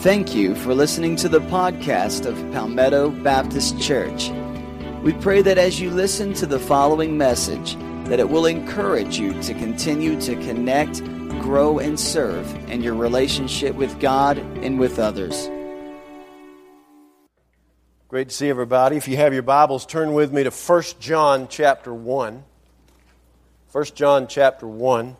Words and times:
Thank 0.00 0.34
you 0.34 0.54
for 0.54 0.74
listening 0.74 1.14
to 1.16 1.28
the 1.28 1.42
podcast 1.42 2.24
of 2.24 2.34
Palmetto 2.52 3.10
Baptist 3.10 3.78
Church. 3.78 4.30
We 5.02 5.12
pray 5.12 5.42
that 5.42 5.58
as 5.58 5.78
you 5.78 5.90
listen 5.90 6.32
to 6.34 6.46
the 6.46 6.58
following 6.58 7.18
message, 7.18 7.76
that 8.08 8.18
it 8.18 8.30
will 8.30 8.46
encourage 8.46 9.18
you 9.18 9.38
to 9.42 9.52
continue 9.52 10.18
to 10.22 10.36
connect, 10.36 11.04
grow, 11.42 11.78
and 11.78 12.00
serve 12.00 12.50
in 12.70 12.82
your 12.82 12.94
relationship 12.94 13.74
with 13.74 14.00
God 14.00 14.38
and 14.38 14.80
with 14.80 14.98
others. 14.98 15.50
Great 18.08 18.30
to 18.30 18.34
see 18.34 18.48
everybody. 18.48 18.96
If 18.96 19.06
you 19.06 19.18
have 19.18 19.34
your 19.34 19.42
Bibles, 19.42 19.84
turn 19.84 20.14
with 20.14 20.32
me 20.32 20.44
to 20.44 20.50
1 20.50 20.82
John 20.98 21.46
chapter 21.46 21.92
1. 21.92 22.42
1 23.70 23.84
John 23.94 24.28
chapter 24.28 24.66
1. 24.66 25.16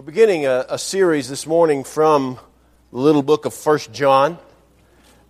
We're 0.00 0.06
beginning 0.06 0.46
a, 0.46 0.64
a, 0.70 0.78
series 0.78 1.28
this 1.28 1.46
morning 1.46 1.84
from 1.84 2.38
the 2.90 2.98
little 2.98 3.22
book 3.22 3.44
of 3.44 3.52
First 3.52 3.92
John. 3.92 4.38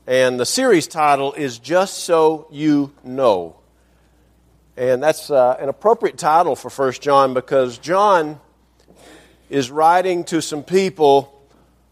And 0.07 0.39
the 0.39 0.47
series 0.47 0.87
title 0.87 1.33
is 1.33 1.59
Just 1.59 2.05
So 2.05 2.47
You 2.53 2.93
Know. 3.03 3.57
And 4.77 5.03
that's 5.03 5.29
uh, 5.29 5.57
an 5.59 5.69
appropriate 5.69 6.19
title 6.19 6.55
for 6.55 6.71
First 6.71 7.03
John 7.03 7.35
because 7.35 7.79
John 7.79 8.39
is 9.49 9.73
writing 9.73 10.23
to 10.27 10.41
some 10.41 10.63
people 10.63 11.45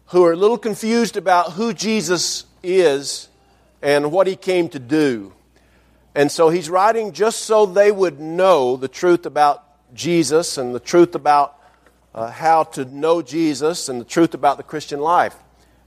who 0.05 0.23
are 0.23 0.31
a 0.31 0.37
little 0.37 0.57
confused 0.57 1.17
about 1.17 1.51
who 1.51 1.73
Jesus 1.73 2.45
is 2.63 3.27
and 3.81 4.09
what 4.09 4.25
he 4.25 4.37
came 4.37 4.69
to 4.69 4.79
do. 4.79 5.33
And 6.15 6.31
so 6.31 6.47
he's 6.47 6.69
writing 6.69 7.11
just 7.11 7.41
so 7.41 7.65
they 7.65 7.91
would 7.91 8.21
know 8.21 8.77
the 8.77 8.87
truth 8.87 9.25
about 9.25 9.65
Jesus 9.93 10.57
and 10.57 10.73
the 10.73 10.79
truth 10.79 11.13
about 11.13 11.58
uh, 12.13 12.31
how 12.31 12.63
to 12.63 12.85
know 12.85 13.21
Jesus 13.21 13.89
and 13.89 14.01
the 14.01 14.05
truth 14.05 14.33
about 14.33 14.57
the 14.57 14.63
Christian 14.63 14.99
life. 14.99 15.35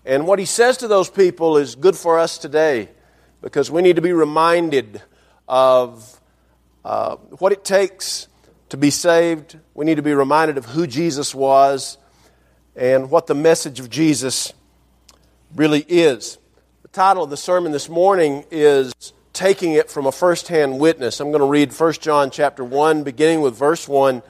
And 0.05 0.27
what 0.27 0.39
he 0.39 0.45
says 0.45 0.79
to 0.79 0.89
those 0.89 1.09
people 1.09 1.57
is 1.57 1.75
good 1.75 1.97
for 1.97 2.19
us 2.19 2.39
today 2.39 2.89
because 3.41 3.71
we 3.71 3.83
need 3.83 3.97
to 3.97 4.03
be 4.03 4.13
reminded 4.13 5.03
of 5.49 6.21
uh, 6.85 7.17
what 7.39 7.53
it 7.53 7.65
takes 7.65 8.29
to 8.71 8.77
be 8.77 8.91
saved. 8.91 9.59
We 9.75 9.85
need 9.85 9.97
to 9.97 10.03
be 10.03 10.15
reminded 10.15 10.59
of 10.59 10.67
who 10.67 10.87
Jesus 10.87 11.35
was 11.35 11.99
and 12.75 13.11
what 13.11 13.27
the 13.27 13.35
message 13.35 13.81
of 13.81 13.91
Jesus 13.91 14.53
really 15.55 15.85
is. 15.89 16.39
The 16.83 16.89
title 16.89 17.23
of 17.23 17.31
the 17.31 17.37
sermon 17.37 17.71
this 17.73 17.89
morning 17.89 18.45
is 18.51 18.93
Taking 19.33 19.73
It 19.75 19.91
from 19.91 20.07
a 20.07 20.13
First-Hand 20.13 20.79
Witness. 20.79 21.21
I'm 21.21 21.31
going 21.31 21.41
to 21.41 21.47
read 21.47 21.73
1 21.73 21.93
John 21.95 22.31
chapter 22.31 22.65
1, 22.65 23.03
beginning 23.03 23.41
with 23.41 23.57
verse 23.57 23.87
1 23.87 24.23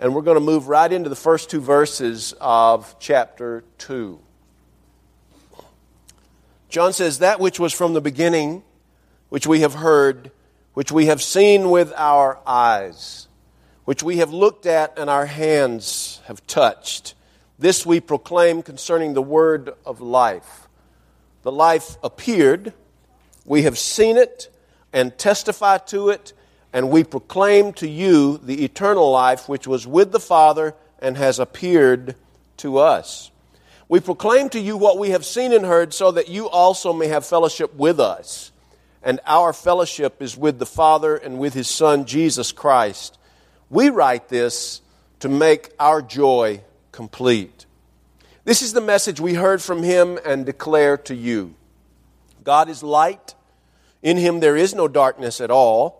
and 0.00 0.14
we're 0.14 0.22
going 0.22 0.36
to 0.36 0.40
move 0.40 0.66
right 0.66 0.90
into 0.90 1.10
the 1.10 1.14
first 1.14 1.50
two 1.50 1.60
verses 1.60 2.34
of 2.40 2.96
chapter 2.98 3.62
2. 3.76 4.18
John 6.70 6.94
says, 6.94 7.18
That 7.18 7.38
which 7.38 7.60
was 7.60 7.74
from 7.74 7.92
the 7.92 8.00
beginning, 8.00 8.62
which 9.28 9.46
we 9.46 9.60
have 9.60 9.74
heard, 9.74 10.30
which 10.72 10.90
we 10.90 11.06
have 11.06 11.20
seen 11.20 11.70
with 11.70 11.92
our 11.96 12.38
eyes, 12.46 13.28
which 13.84 14.02
we 14.02 14.16
have 14.16 14.32
looked 14.32 14.64
at 14.64 14.98
and 14.98 15.10
our 15.10 15.26
hands 15.26 16.22
have 16.24 16.46
touched, 16.46 17.14
this 17.58 17.84
we 17.84 18.00
proclaim 18.00 18.62
concerning 18.62 19.12
the 19.12 19.20
word 19.20 19.74
of 19.84 20.00
life. 20.00 20.66
The 21.42 21.52
life 21.52 21.96
appeared, 22.02 22.72
we 23.44 23.62
have 23.62 23.78
seen 23.78 24.16
it 24.16 24.48
and 24.94 25.16
testify 25.18 25.76
to 25.78 26.08
it 26.08 26.32
and 26.72 26.90
we 26.90 27.04
proclaim 27.04 27.72
to 27.74 27.88
you 27.88 28.38
the 28.38 28.64
eternal 28.64 29.10
life 29.10 29.48
which 29.48 29.66
was 29.66 29.86
with 29.86 30.12
the 30.12 30.20
Father 30.20 30.74
and 31.00 31.16
has 31.16 31.38
appeared 31.38 32.14
to 32.58 32.78
us. 32.78 33.30
We 33.88 33.98
proclaim 33.98 34.50
to 34.50 34.60
you 34.60 34.76
what 34.76 34.98
we 34.98 35.10
have 35.10 35.24
seen 35.24 35.52
and 35.52 35.66
heard 35.66 35.92
so 35.92 36.12
that 36.12 36.28
you 36.28 36.48
also 36.48 36.92
may 36.92 37.08
have 37.08 37.26
fellowship 37.26 37.74
with 37.74 37.98
us. 37.98 38.52
And 39.02 39.18
our 39.26 39.52
fellowship 39.52 40.22
is 40.22 40.36
with 40.36 40.58
the 40.58 40.66
Father 40.66 41.16
and 41.16 41.38
with 41.40 41.54
his 41.54 41.68
Son, 41.68 42.04
Jesus 42.04 42.52
Christ. 42.52 43.18
We 43.68 43.88
write 43.88 44.28
this 44.28 44.82
to 45.20 45.28
make 45.28 45.72
our 45.80 46.02
joy 46.02 46.62
complete. 46.92 47.66
This 48.44 48.62
is 48.62 48.72
the 48.72 48.80
message 48.80 49.20
we 49.20 49.34
heard 49.34 49.60
from 49.62 49.82
him 49.82 50.18
and 50.24 50.46
declare 50.46 50.96
to 50.98 51.14
you 51.14 51.54
God 52.44 52.68
is 52.68 52.82
light. 52.82 53.34
In 54.02 54.16
him 54.16 54.40
there 54.40 54.56
is 54.56 54.74
no 54.74 54.88
darkness 54.88 55.40
at 55.40 55.50
all. 55.50 55.99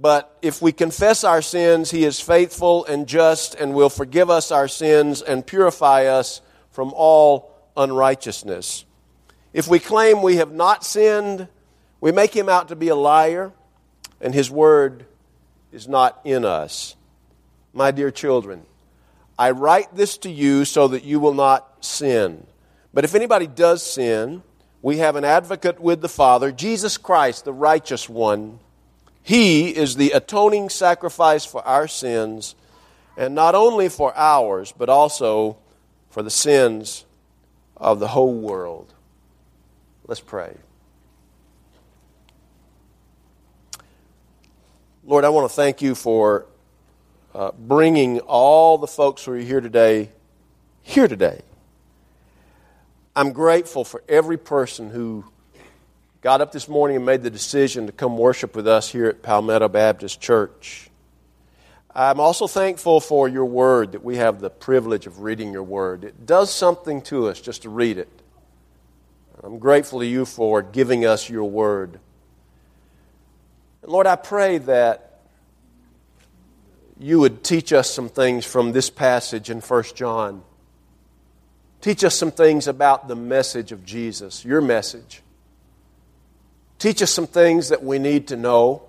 But 0.00 0.36
if 0.42 0.62
we 0.62 0.70
confess 0.70 1.24
our 1.24 1.42
sins, 1.42 1.90
He 1.90 2.04
is 2.04 2.20
faithful 2.20 2.84
and 2.84 3.08
just 3.08 3.54
and 3.56 3.74
will 3.74 3.88
forgive 3.88 4.30
us 4.30 4.52
our 4.52 4.68
sins 4.68 5.22
and 5.22 5.44
purify 5.44 6.04
us 6.04 6.40
from 6.70 6.92
all 6.94 7.52
unrighteousness. 7.76 8.84
If 9.52 9.66
we 9.66 9.80
claim 9.80 10.22
we 10.22 10.36
have 10.36 10.52
not 10.52 10.84
sinned, 10.84 11.48
we 12.00 12.12
make 12.12 12.34
Him 12.34 12.48
out 12.48 12.68
to 12.68 12.76
be 12.76 12.88
a 12.88 12.94
liar, 12.94 13.52
and 14.20 14.32
His 14.32 14.50
word 14.50 15.04
is 15.72 15.88
not 15.88 16.20
in 16.24 16.44
us. 16.44 16.94
My 17.72 17.90
dear 17.90 18.12
children, 18.12 18.62
I 19.36 19.50
write 19.50 19.96
this 19.96 20.16
to 20.18 20.30
you 20.30 20.64
so 20.64 20.88
that 20.88 21.02
you 21.02 21.18
will 21.18 21.34
not 21.34 21.84
sin. 21.84 22.46
But 22.94 23.04
if 23.04 23.16
anybody 23.16 23.48
does 23.48 23.82
sin, 23.82 24.42
we 24.80 24.98
have 24.98 25.16
an 25.16 25.24
advocate 25.24 25.80
with 25.80 26.00
the 26.02 26.08
Father, 26.08 26.52
Jesus 26.52 26.96
Christ, 26.98 27.44
the 27.44 27.52
righteous 27.52 28.08
one. 28.08 28.60
He 29.28 29.76
is 29.76 29.96
the 29.96 30.12
atoning 30.12 30.70
sacrifice 30.70 31.44
for 31.44 31.62
our 31.68 31.86
sins, 31.86 32.54
and 33.14 33.34
not 33.34 33.54
only 33.54 33.90
for 33.90 34.16
ours, 34.16 34.72
but 34.72 34.88
also 34.88 35.58
for 36.08 36.22
the 36.22 36.30
sins 36.30 37.04
of 37.76 38.00
the 38.00 38.08
whole 38.08 38.32
world. 38.32 38.94
Let's 40.06 40.22
pray. 40.22 40.56
Lord, 45.04 45.26
I 45.26 45.28
want 45.28 45.46
to 45.46 45.54
thank 45.54 45.82
you 45.82 45.94
for 45.94 46.46
uh, 47.34 47.50
bringing 47.52 48.20
all 48.20 48.78
the 48.78 48.86
folks 48.86 49.26
who 49.26 49.32
are 49.32 49.36
here 49.36 49.60
today 49.60 50.08
here 50.80 51.06
today. 51.06 51.42
I'm 53.14 53.32
grateful 53.34 53.84
for 53.84 54.02
every 54.08 54.38
person 54.38 54.88
who 54.88 55.26
got 56.28 56.42
up 56.42 56.52
this 56.52 56.68
morning 56.68 56.94
and 56.94 57.06
made 57.06 57.22
the 57.22 57.30
decision 57.30 57.86
to 57.86 57.92
come 57.92 58.18
worship 58.18 58.54
with 58.54 58.68
us 58.68 58.90
here 58.90 59.06
at 59.06 59.22
Palmetto 59.22 59.66
Baptist 59.66 60.20
Church. 60.20 60.90
I'm 61.94 62.20
also 62.20 62.46
thankful 62.46 63.00
for 63.00 63.28
your 63.28 63.46
word, 63.46 63.92
that 63.92 64.04
we 64.04 64.16
have 64.16 64.38
the 64.38 64.50
privilege 64.50 65.06
of 65.06 65.20
reading 65.20 65.54
your 65.54 65.62
word. 65.62 66.04
It 66.04 66.26
does 66.26 66.52
something 66.52 67.00
to 67.04 67.28
us 67.28 67.40
just 67.40 67.62
to 67.62 67.70
read 67.70 67.96
it. 67.96 68.10
I'm 69.42 69.58
grateful 69.58 70.00
to 70.00 70.06
you 70.06 70.26
for 70.26 70.60
giving 70.60 71.06
us 71.06 71.30
your 71.30 71.44
word. 71.44 71.98
And 73.80 73.90
Lord, 73.90 74.06
I 74.06 74.16
pray 74.16 74.58
that 74.58 75.20
you 77.00 77.20
would 77.20 77.42
teach 77.42 77.72
us 77.72 77.90
some 77.90 78.10
things 78.10 78.44
from 78.44 78.72
this 78.72 78.90
passage 78.90 79.48
in 79.48 79.62
1 79.62 79.84
John. 79.94 80.42
Teach 81.80 82.04
us 82.04 82.14
some 82.14 82.32
things 82.32 82.68
about 82.68 83.08
the 83.08 83.16
message 83.16 83.72
of 83.72 83.86
Jesus, 83.86 84.44
your 84.44 84.60
message. 84.60 85.22
Teach 86.78 87.02
us 87.02 87.10
some 87.10 87.26
things 87.26 87.70
that 87.70 87.82
we 87.82 87.98
need 87.98 88.28
to 88.28 88.36
know. 88.36 88.82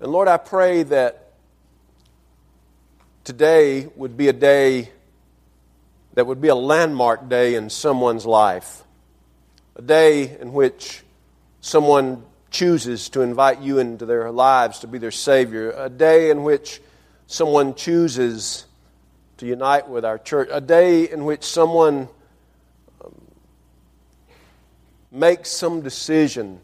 And 0.00 0.10
Lord, 0.10 0.26
I 0.26 0.36
pray 0.36 0.82
that 0.82 1.32
today 3.22 3.86
would 3.94 4.16
be 4.16 4.28
a 4.28 4.32
day 4.32 4.90
that 6.14 6.26
would 6.26 6.40
be 6.40 6.48
a 6.48 6.54
landmark 6.54 7.28
day 7.28 7.54
in 7.54 7.70
someone's 7.70 8.26
life. 8.26 8.82
A 9.76 9.82
day 9.82 10.36
in 10.38 10.52
which 10.52 11.02
someone 11.60 12.22
chooses 12.50 13.08
to 13.10 13.22
invite 13.22 13.60
you 13.60 13.78
into 13.78 14.04
their 14.04 14.30
lives 14.30 14.80
to 14.80 14.86
be 14.86 14.98
their 14.98 15.10
Savior. 15.10 15.70
A 15.70 15.88
day 15.88 16.30
in 16.30 16.42
which 16.42 16.82
someone 17.26 17.74
chooses 17.74 18.66
to 19.38 19.46
unite 19.46 19.88
with 19.88 20.04
our 20.04 20.18
church. 20.18 20.48
A 20.52 20.60
day 20.60 21.10
in 21.10 21.24
which 21.24 21.44
someone 21.44 22.08
make 25.12 25.44
some 25.44 25.82
decision 25.82 26.60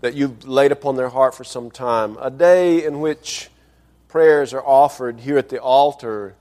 that 0.00 0.14
you've 0.14 0.46
laid 0.46 0.70
upon 0.70 0.96
their 0.96 1.08
heart 1.08 1.34
for 1.34 1.44
some 1.44 1.70
time, 1.70 2.18
a 2.20 2.30
day 2.30 2.84
in 2.84 3.00
which 3.00 3.48
prayers 4.08 4.52
are 4.52 4.64
offered 4.64 5.20
here 5.20 5.38
at 5.38 5.48
the 5.48 5.60
altar 5.60 6.34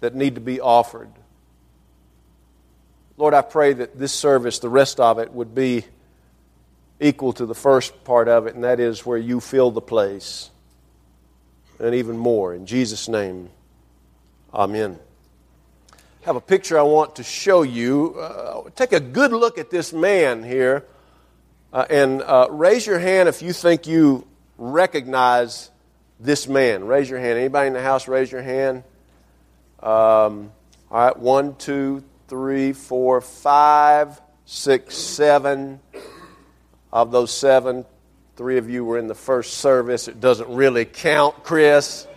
that 0.00 0.14
need 0.14 0.34
to 0.34 0.40
be 0.40 0.60
offered. 0.60 1.10
Lord, 3.16 3.32
I 3.32 3.42
pray 3.42 3.72
that 3.74 3.98
this 3.98 4.12
service, 4.12 4.58
the 4.58 4.68
rest 4.68 4.98
of 4.98 5.18
it, 5.18 5.32
would 5.32 5.54
be 5.54 5.84
equal 7.00 7.32
to 7.34 7.46
the 7.46 7.54
first 7.54 8.04
part 8.04 8.28
of 8.28 8.46
it, 8.46 8.54
and 8.54 8.64
that 8.64 8.80
is 8.80 9.06
where 9.06 9.18
you 9.18 9.40
fill 9.40 9.70
the 9.70 9.80
place 9.80 10.50
and 11.78 11.94
even 11.94 12.16
more. 12.16 12.54
In 12.54 12.66
Jesus' 12.66 13.08
name, 13.08 13.50
amen. 14.52 14.98
Have 16.26 16.34
a 16.34 16.40
picture 16.40 16.76
I 16.76 16.82
want 16.82 17.14
to 17.16 17.22
show 17.22 17.62
you. 17.62 18.16
Uh, 18.18 18.68
take 18.74 18.92
a 18.92 18.98
good 18.98 19.30
look 19.30 19.58
at 19.58 19.70
this 19.70 19.92
man 19.92 20.42
here 20.42 20.84
uh, 21.72 21.86
and 21.88 22.20
uh, 22.20 22.48
raise 22.50 22.84
your 22.84 22.98
hand 22.98 23.28
if 23.28 23.42
you 23.42 23.52
think 23.52 23.86
you 23.86 24.26
recognize 24.58 25.70
this 26.18 26.48
man. 26.48 26.84
Raise 26.88 27.08
your 27.08 27.20
hand. 27.20 27.38
Anybody 27.38 27.68
in 27.68 27.74
the 27.74 27.80
house, 27.80 28.08
raise 28.08 28.32
your 28.32 28.42
hand. 28.42 28.82
Um, 29.80 30.50
all 30.90 31.06
right, 31.06 31.16
one, 31.16 31.54
two, 31.54 32.02
three, 32.26 32.72
four, 32.72 33.20
five, 33.20 34.20
six, 34.46 34.96
seven. 34.96 35.78
Of 36.92 37.12
those 37.12 37.30
seven, 37.30 37.84
three 38.34 38.58
of 38.58 38.68
you 38.68 38.84
were 38.84 38.98
in 38.98 39.06
the 39.06 39.14
first 39.14 39.58
service. 39.58 40.08
It 40.08 40.20
doesn't 40.20 40.48
really 40.48 40.86
count, 40.86 41.44
Chris. 41.44 42.08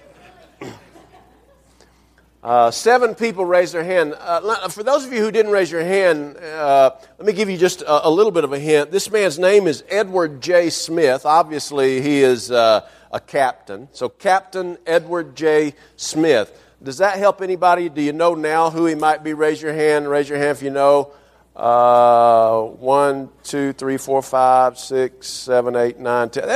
Uh, 2.42 2.72
seven 2.72 3.16
people 3.16 3.44
raised 3.44 3.74
their 3.74 3.84
hand. 3.84 4.14
Uh, 4.18 4.70
for 4.70 4.82
those 4.82 5.06
of 5.06 5.12
you 5.12 5.20
who 5.20 5.30
didn't 5.30 5.52
raise 5.52 5.70
your 5.70 5.84
hand, 5.84 6.38
uh, 6.38 6.92
let 7.18 7.26
me 7.26 7.34
give 7.34 7.50
you 7.50 7.58
just 7.58 7.82
a, 7.82 8.08
a, 8.08 8.10
little 8.10 8.32
bit 8.32 8.46
of 8.46 8.54
a 8.54 8.60
hint. 8.60 8.92
This 8.92 9.12
man's 9.12 9.38
name 9.38 9.68
is 9.68 9.84
Edward 9.90 10.40
J. 10.40 10.70
Smith. 10.70 11.26
Obviously, 11.26 12.02
he 12.02 12.22
is 12.22 12.50
uh, 12.50 12.88
a 13.12 13.20
captain. 13.20 13.90
So, 13.92 14.08
Captain 14.08 14.78
Edward 14.86 15.36
J. 15.36 15.76
Smith. 15.98 16.58
Does 16.82 17.00
that 17.00 17.18
help 17.18 17.42
anybody? 17.42 17.90
Do 17.90 18.02
you 18.02 18.14
know 18.14 18.36
now 18.36 18.70
who 18.70 18.86
he 18.86 18.96
might 18.96 19.22
be? 19.22 19.34
Raise 19.34 19.62
your 19.62 19.74
hand. 19.74 20.10
Raise 20.10 20.30
your 20.30 20.38
hand 20.38 20.52
if 20.52 20.64
you 20.64 20.70
know. 20.70 21.12
Uh, 21.60 22.62
one, 22.62 23.28
two, 23.44 23.74
three, 23.74 23.98
four, 23.98 24.22
five, 24.22 24.80
six, 24.80 25.28
seven, 25.28 25.76
eight, 25.76 26.00
nine, 26.00 26.30
ten. 26.30 26.48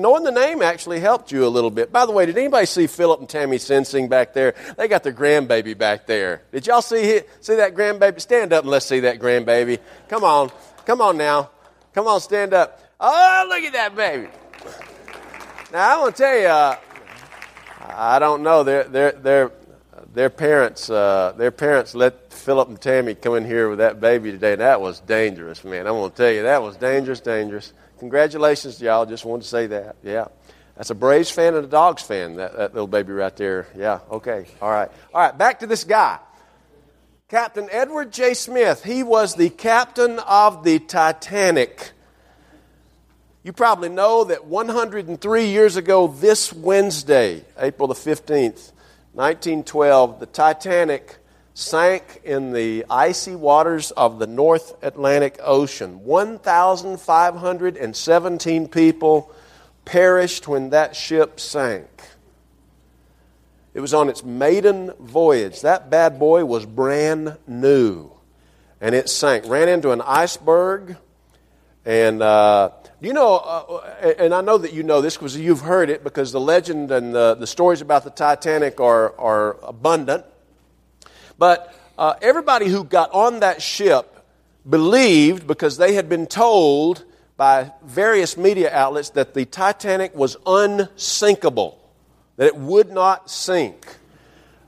Knowing 0.00 0.22
the 0.22 0.30
name 0.30 0.62
actually 0.62 1.00
helped 1.00 1.32
you 1.32 1.44
a 1.44 1.48
little 1.48 1.72
bit. 1.72 1.90
By 1.90 2.06
the 2.06 2.12
way, 2.12 2.24
did 2.24 2.38
anybody 2.38 2.64
see 2.66 2.86
Philip 2.86 3.18
and 3.18 3.28
Tammy 3.28 3.58
Sensing 3.58 4.08
back 4.08 4.32
there? 4.32 4.54
They 4.76 4.86
got 4.86 5.02
their 5.02 5.12
grandbaby 5.12 5.76
back 5.76 6.06
there. 6.06 6.42
Did 6.52 6.68
y'all 6.68 6.82
see 6.82 7.22
see 7.40 7.56
that 7.56 7.74
grandbaby? 7.74 8.20
Stand 8.20 8.52
up 8.52 8.62
and 8.62 8.70
let's 8.70 8.86
see 8.86 9.00
that 9.00 9.18
grandbaby. 9.18 9.80
Come 10.08 10.22
on, 10.22 10.52
come 10.86 11.00
on 11.00 11.16
now, 11.16 11.50
come 11.92 12.06
on, 12.06 12.20
stand 12.20 12.54
up. 12.54 12.80
Oh, 13.00 13.46
look 13.48 13.64
at 13.64 13.72
that 13.72 13.96
baby. 13.96 14.28
Now 15.72 15.98
I 15.98 16.00
want 16.00 16.14
to 16.14 16.22
tell 16.22 16.38
you, 16.38 16.46
uh, 16.46 16.76
I 17.80 18.20
don't 18.20 18.44
know. 18.44 18.62
They're 18.62 18.84
they're 18.84 19.12
they're 19.12 19.52
their 20.14 20.30
parents, 20.30 20.88
uh, 20.88 21.34
their 21.36 21.50
parents 21.50 21.94
let 21.94 22.32
Philip 22.32 22.68
and 22.68 22.80
Tammy 22.80 23.14
come 23.14 23.34
in 23.34 23.44
here 23.44 23.68
with 23.68 23.78
that 23.78 24.00
baby 24.00 24.30
today. 24.30 24.54
That 24.54 24.80
was 24.80 25.00
dangerous, 25.00 25.64
man. 25.64 25.86
I'm 25.86 25.94
going 25.94 26.10
to 26.10 26.16
tell 26.16 26.30
you, 26.30 26.44
that 26.44 26.62
was 26.62 26.76
dangerous, 26.76 27.20
dangerous. 27.20 27.72
Congratulations 27.98 28.76
to 28.76 28.84
y'all. 28.84 29.06
Just 29.06 29.24
wanted 29.24 29.42
to 29.42 29.48
say 29.48 29.66
that. 29.66 29.96
Yeah. 30.04 30.28
That's 30.76 30.90
a 30.90 30.94
Braves 30.94 31.30
fan 31.30 31.54
and 31.54 31.64
a 31.64 31.68
Dogs 31.68 32.02
fan, 32.02 32.36
that, 32.36 32.56
that 32.56 32.74
little 32.74 32.86
baby 32.86 33.12
right 33.12 33.36
there. 33.36 33.66
Yeah, 33.76 34.00
okay. 34.10 34.46
All 34.62 34.70
right. 34.70 34.90
All 35.12 35.20
right, 35.20 35.36
back 35.36 35.60
to 35.60 35.66
this 35.66 35.84
guy. 35.84 36.18
Captain 37.28 37.68
Edward 37.70 38.12
J. 38.12 38.34
Smith. 38.34 38.84
He 38.84 39.02
was 39.02 39.34
the 39.34 39.50
captain 39.50 40.18
of 40.20 40.62
the 40.62 40.78
Titanic. 40.78 41.92
You 43.42 43.52
probably 43.52 43.88
know 43.88 44.24
that 44.24 44.46
103 44.46 45.46
years 45.46 45.76
ago, 45.76 46.06
this 46.06 46.52
Wednesday, 46.52 47.44
April 47.58 47.88
the 47.88 47.94
15th, 47.94 48.72
1912, 49.14 50.20
the 50.20 50.26
Titanic 50.26 51.16
sank 51.54 52.20
in 52.24 52.52
the 52.52 52.84
icy 52.90 53.34
waters 53.36 53.92
of 53.92 54.18
the 54.18 54.26
North 54.26 54.74
Atlantic 54.82 55.38
Ocean. 55.40 56.04
1,517 56.04 58.68
people 58.68 59.32
perished 59.84 60.48
when 60.48 60.70
that 60.70 60.96
ship 60.96 61.38
sank. 61.38 61.86
It 63.72 63.80
was 63.80 63.94
on 63.94 64.08
its 64.08 64.24
maiden 64.24 64.92
voyage. 64.98 65.60
That 65.60 65.90
bad 65.90 66.18
boy 66.18 66.44
was 66.44 66.66
brand 66.66 67.38
new. 67.46 68.10
And 68.80 68.96
it 68.96 69.08
sank. 69.08 69.46
Ran 69.46 69.68
into 69.68 69.92
an 69.92 70.00
iceberg. 70.00 70.96
And 71.84 72.22
uh, 72.22 72.70
you 73.00 73.12
know, 73.12 73.36
uh, 73.36 74.14
and 74.18 74.34
I 74.34 74.40
know 74.40 74.56
that 74.56 74.72
you 74.72 74.82
know 74.82 75.02
this 75.02 75.16
because 75.16 75.36
you've 75.36 75.60
heard 75.60 75.90
it 75.90 76.02
because 76.02 76.32
the 76.32 76.40
legend 76.40 76.90
and 76.90 77.14
the, 77.14 77.34
the 77.34 77.46
stories 77.46 77.82
about 77.82 78.04
the 78.04 78.10
Titanic 78.10 78.80
are, 78.80 79.18
are 79.18 79.58
abundant. 79.62 80.24
But 81.38 81.74
uh, 81.98 82.14
everybody 82.22 82.68
who 82.68 82.84
got 82.84 83.12
on 83.12 83.40
that 83.40 83.60
ship 83.60 84.10
believed 84.68 85.46
because 85.46 85.76
they 85.76 85.94
had 85.94 86.08
been 86.08 86.26
told 86.26 87.04
by 87.36 87.72
various 87.84 88.36
media 88.36 88.72
outlets 88.72 89.10
that 89.10 89.34
the 89.34 89.44
Titanic 89.44 90.14
was 90.14 90.36
unsinkable, 90.46 91.78
that 92.36 92.46
it 92.46 92.56
would 92.56 92.90
not 92.90 93.30
sink. 93.30 93.98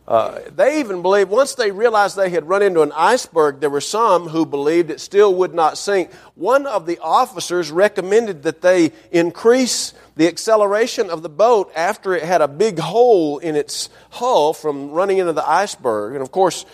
Uh, 0.09 0.39
they 0.55 0.79
even 0.79 1.03
believed, 1.03 1.31
once 1.31 1.57
they 1.57 1.73
realized 1.73 2.17
they 2.17 2.31
had 2.31 2.49
run 2.49 2.63
into 2.63 2.81
an 2.83 2.93
iceberg, 2.93 3.59
there 3.59 3.71
were 3.71 3.81
some 3.81 4.29
who 4.29 4.47
believed 4.47 4.89
it 4.89 5.01
still 5.01 5.35
would 5.35 5.53
not 5.53 5.77
sink. 5.77 6.13
One 6.37 6.65
of 6.67 6.87
the 6.87 6.99
officers 7.01 7.73
recommended 7.73 8.45
that 8.45 8.63
they 8.63 8.93
increase 9.11 9.95
the 10.15 10.29
acceleration 10.29 11.11
of 11.11 11.23
the 11.23 11.29
boat 11.29 11.73
after 11.75 12.15
it 12.15 12.23
had 12.23 12.41
a 12.41 12.47
big 12.47 12.79
hole 12.79 13.39
in 13.39 13.57
its 13.57 13.89
hull 14.11 14.53
from 14.53 14.91
running 14.93 15.19
into 15.19 15.33
the 15.33 15.49
iceberg. 15.49 16.15
And 16.15 16.23
of 16.23 16.31
course, 16.31 16.65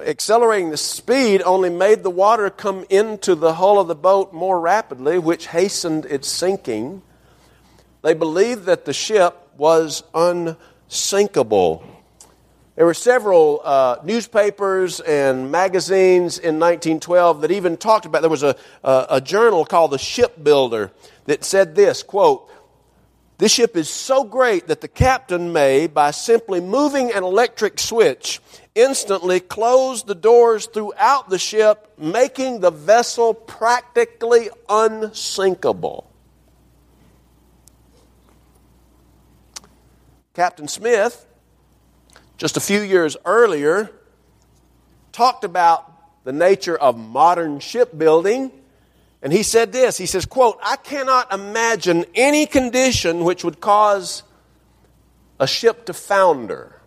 accelerating 0.00 0.70
the 0.70 0.78
speed 0.78 1.42
only 1.42 1.68
made 1.68 2.02
the 2.02 2.10
water 2.10 2.48
come 2.48 2.86
into 2.88 3.34
the 3.34 3.52
hull 3.52 3.78
of 3.78 3.86
the 3.86 3.94
boat 3.94 4.32
more 4.32 4.58
rapidly, 4.58 5.18
which 5.18 5.48
hastened 5.48 6.06
its 6.06 6.26
sinking. 6.26 7.02
They 8.00 8.14
believed 8.14 8.64
that 8.64 8.86
the 8.86 8.94
ship 8.94 9.36
was 9.58 10.02
unsinkable. 10.14 11.95
There 12.76 12.84
were 12.84 12.94
several 12.94 13.62
uh, 13.64 13.96
newspapers 14.04 15.00
and 15.00 15.50
magazines 15.50 16.38
in 16.38 16.60
1912 16.60 17.40
that 17.40 17.50
even 17.50 17.78
talked 17.78 18.04
about. 18.04 18.20
There 18.20 18.30
was 18.30 18.42
a, 18.42 18.54
a, 18.84 19.06
a 19.10 19.20
journal 19.20 19.64
called 19.64 19.92
the 19.92 19.98
Shipbuilder 19.98 20.92
that 21.24 21.42
said 21.42 21.74
this 21.74 22.02
quote, 22.02 22.50
this 23.38 23.52
ship 23.52 23.76
is 23.76 23.88
so 23.88 24.24
great 24.24 24.68
that 24.68 24.80
the 24.80 24.88
captain 24.88 25.52
may, 25.52 25.86
by 25.86 26.10
simply 26.10 26.60
moving 26.60 27.12
an 27.12 27.22
electric 27.22 27.78
switch, 27.78 28.40
instantly 28.74 29.40
close 29.40 30.02
the 30.02 30.14
doors 30.14 30.66
throughout 30.66 31.28
the 31.28 31.38
ship, 31.38 31.92
making 31.98 32.60
the 32.60 32.70
vessel 32.70 33.34
practically 33.34 34.48
unsinkable. 34.68 36.10
Captain 40.32 40.68
Smith 40.68 41.26
just 42.36 42.56
a 42.56 42.60
few 42.60 42.80
years 42.80 43.16
earlier 43.24 43.90
talked 45.12 45.44
about 45.44 45.92
the 46.24 46.32
nature 46.32 46.76
of 46.76 46.98
modern 46.98 47.60
shipbuilding 47.60 48.50
and 49.22 49.32
he 49.32 49.42
said 49.42 49.72
this. 49.72 49.96
He 49.96 50.06
says 50.06 50.26
quote 50.26 50.58
i 50.62 50.76
cannot 50.76 51.32
imagine 51.32 52.04
any 52.14 52.46
condition 52.46 53.24
which 53.24 53.44
would 53.44 53.60
cause 53.60 54.22
a 55.40 55.46
ship 55.46 55.86
to 55.86 55.94
founder. 55.94 56.80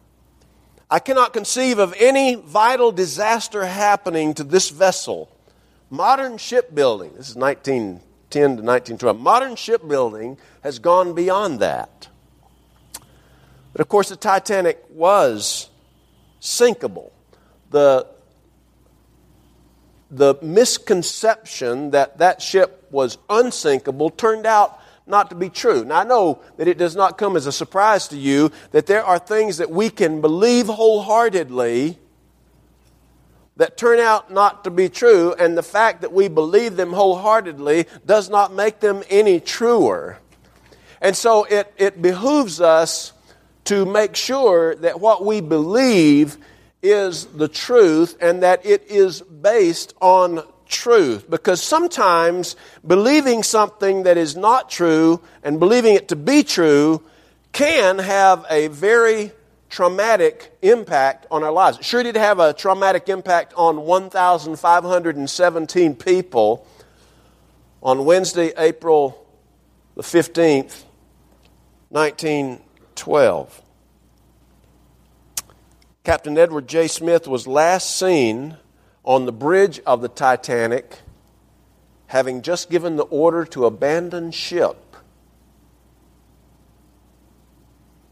I 0.92 1.00
cannot 1.00 1.34
conceive 1.34 1.80
of 1.80 1.94
any 2.00 2.36
vital 2.36 2.92
disaster 2.92 3.66
happening 3.66 4.34
to 4.36 4.44
this 4.44 4.70
vessel. 4.70 5.32
Modern 5.90 6.38
shipbuilding 6.38 7.14
this 7.16 7.30
is 7.30 7.36
1910 7.36 8.42
to 8.42 8.64
1912 8.64 9.20
modern 9.20 9.56
shipbuilding 9.56 10.38
has 10.62 10.78
gone 10.78 11.16
beyond 11.16 11.60
that 11.60 12.09
but 13.72 13.82
of 13.82 13.88
course, 13.88 14.10
the 14.10 14.16
Titanic 14.16 14.84
was 14.90 15.70
sinkable. 16.42 17.12
The, 17.72 18.08
the 20.10 20.36
misconception 20.42 21.92
that 21.92 22.18
that 22.18 22.42
ship 22.42 22.88
was 22.92 23.18
unsinkable 23.30 24.10
turned 24.10 24.46
out 24.46 24.80
not 25.06 25.30
to 25.30 25.36
be 25.36 25.50
true. 25.50 25.84
Now, 25.84 26.00
I 26.00 26.04
know 26.04 26.40
that 26.58 26.68
it 26.68 26.78
does 26.78 26.96
not 26.96 27.18
come 27.18 27.36
as 27.36 27.48
a 27.48 27.52
surprise 27.52 28.08
to 28.10 28.18
you 28.18 28.52
that 28.72 28.86
there 28.86 29.04
are 29.04 29.20
things 29.20 29.58
that 29.58 29.70
we 29.70 29.90
can 29.90 30.22
believe 30.22 30.68
wholeheartedly 30.68 31.98
that 33.58 33.76
turn 33.76 34.00
out 34.00 34.32
not 34.32 34.64
to 34.64 34.72
be 34.72 34.88
true, 34.88 35.34
and 35.38 35.58
the 35.58 35.64
fact 35.64 36.02
that 36.02 36.14
we 36.14 36.30
believe 36.30 36.78
them 36.78 36.94
wholeheartedly 36.94 37.88
does 38.06 38.30
not 38.30 38.54
make 38.54 38.80
them 38.80 39.04
any 39.10 39.40
truer. 39.42 40.18
And 41.02 41.16
so 41.16 41.44
it, 41.44 41.74
it 41.78 42.02
behooves 42.02 42.62
us 42.62 43.12
to 43.70 43.86
make 43.86 44.16
sure 44.16 44.76
that 44.78 45.00
what 45.00 45.24
we 45.24 45.42
believe 45.42 46.40
is 46.82 47.26
the 47.26 47.48
truth 47.48 48.18
and 48.20 48.42
that 48.42 48.66
it 48.66 48.90
is 48.90 49.22
based 49.22 49.94
on 50.02 50.42
truth. 50.66 51.30
Because 51.30 51.62
sometimes 51.62 52.56
believing 52.86 53.44
something 53.44 54.02
that 54.04 54.18
is 54.18 54.36
not 54.36 54.72
true 54.72 55.22
and 55.44 55.60
believing 55.60 55.94
it 55.94 56.08
to 56.08 56.16
be 56.16 56.42
true 56.42 57.04
can 57.52 58.00
have 58.00 58.44
a 58.50 58.70
very 58.70 59.32
traumatic 59.70 60.52
impact 60.64 61.28
on 61.30 61.44
our 61.44 61.52
lives. 61.52 61.78
It 61.78 61.86
sure 61.86 62.02
did 62.02 62.16
have 62.16 62.40
a 62.40 62.54
traumatic 62.54 63.08
impact 63.08 63.54
on 63.56 63.82
1,517 63.82 65.96
people 65.96 66.66
on 67.84 68.04
Wednesday, 68.04 68.52
April 68.58 69.28
the 69.94 70.02
15th, 70.02 70.86
1912. 73.06 73.62
Captain 76.04 76.38
Edward 76.38 76.68
J. 76.68 76.88
Smith 76.88 77.28
was 77.28 77.46
last 77.46 77.98
seen 77.98 78.58
on 79.04 79.26
the 79.26 79.32
bridge 79.32 79.80
of 79.86 80.02
the 80.02 80.08
Titanic 80.08 81.00
having 82.08 82.42
just 82.42 82.72
given 82.72 82.96
the 82.96 83.04
order 83.04 83.46
to 83.46 83.66
abandon 83.66 84.32
ship. 84.32 84.96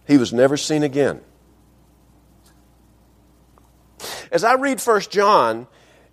He 0.05 0.17
was 0.17 0.31
never 0.31 0.55
seen 0.55 0.83
again. 0.83 1.21
As 4.31 4.43
I 4.43 4.53
read 4.53 4.79
First 4.79 5.09
John, 5.09 5.65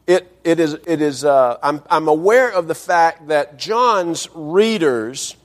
it, 0.06 0.34
it 0.44 0.58
is, 0.58 0.78
it 0.86 1.02
is 1.02 1.24
uh, 1.24 1.58
I'm, 1.62 1.82
I'm 1.90 2.08
aware 2.08 2.50
of 2.50 2.68
the 2.68 2.74
fact 2.74 3.28
that 3.28 3.58
John's 3.58 4.28
readers 4.34 5.36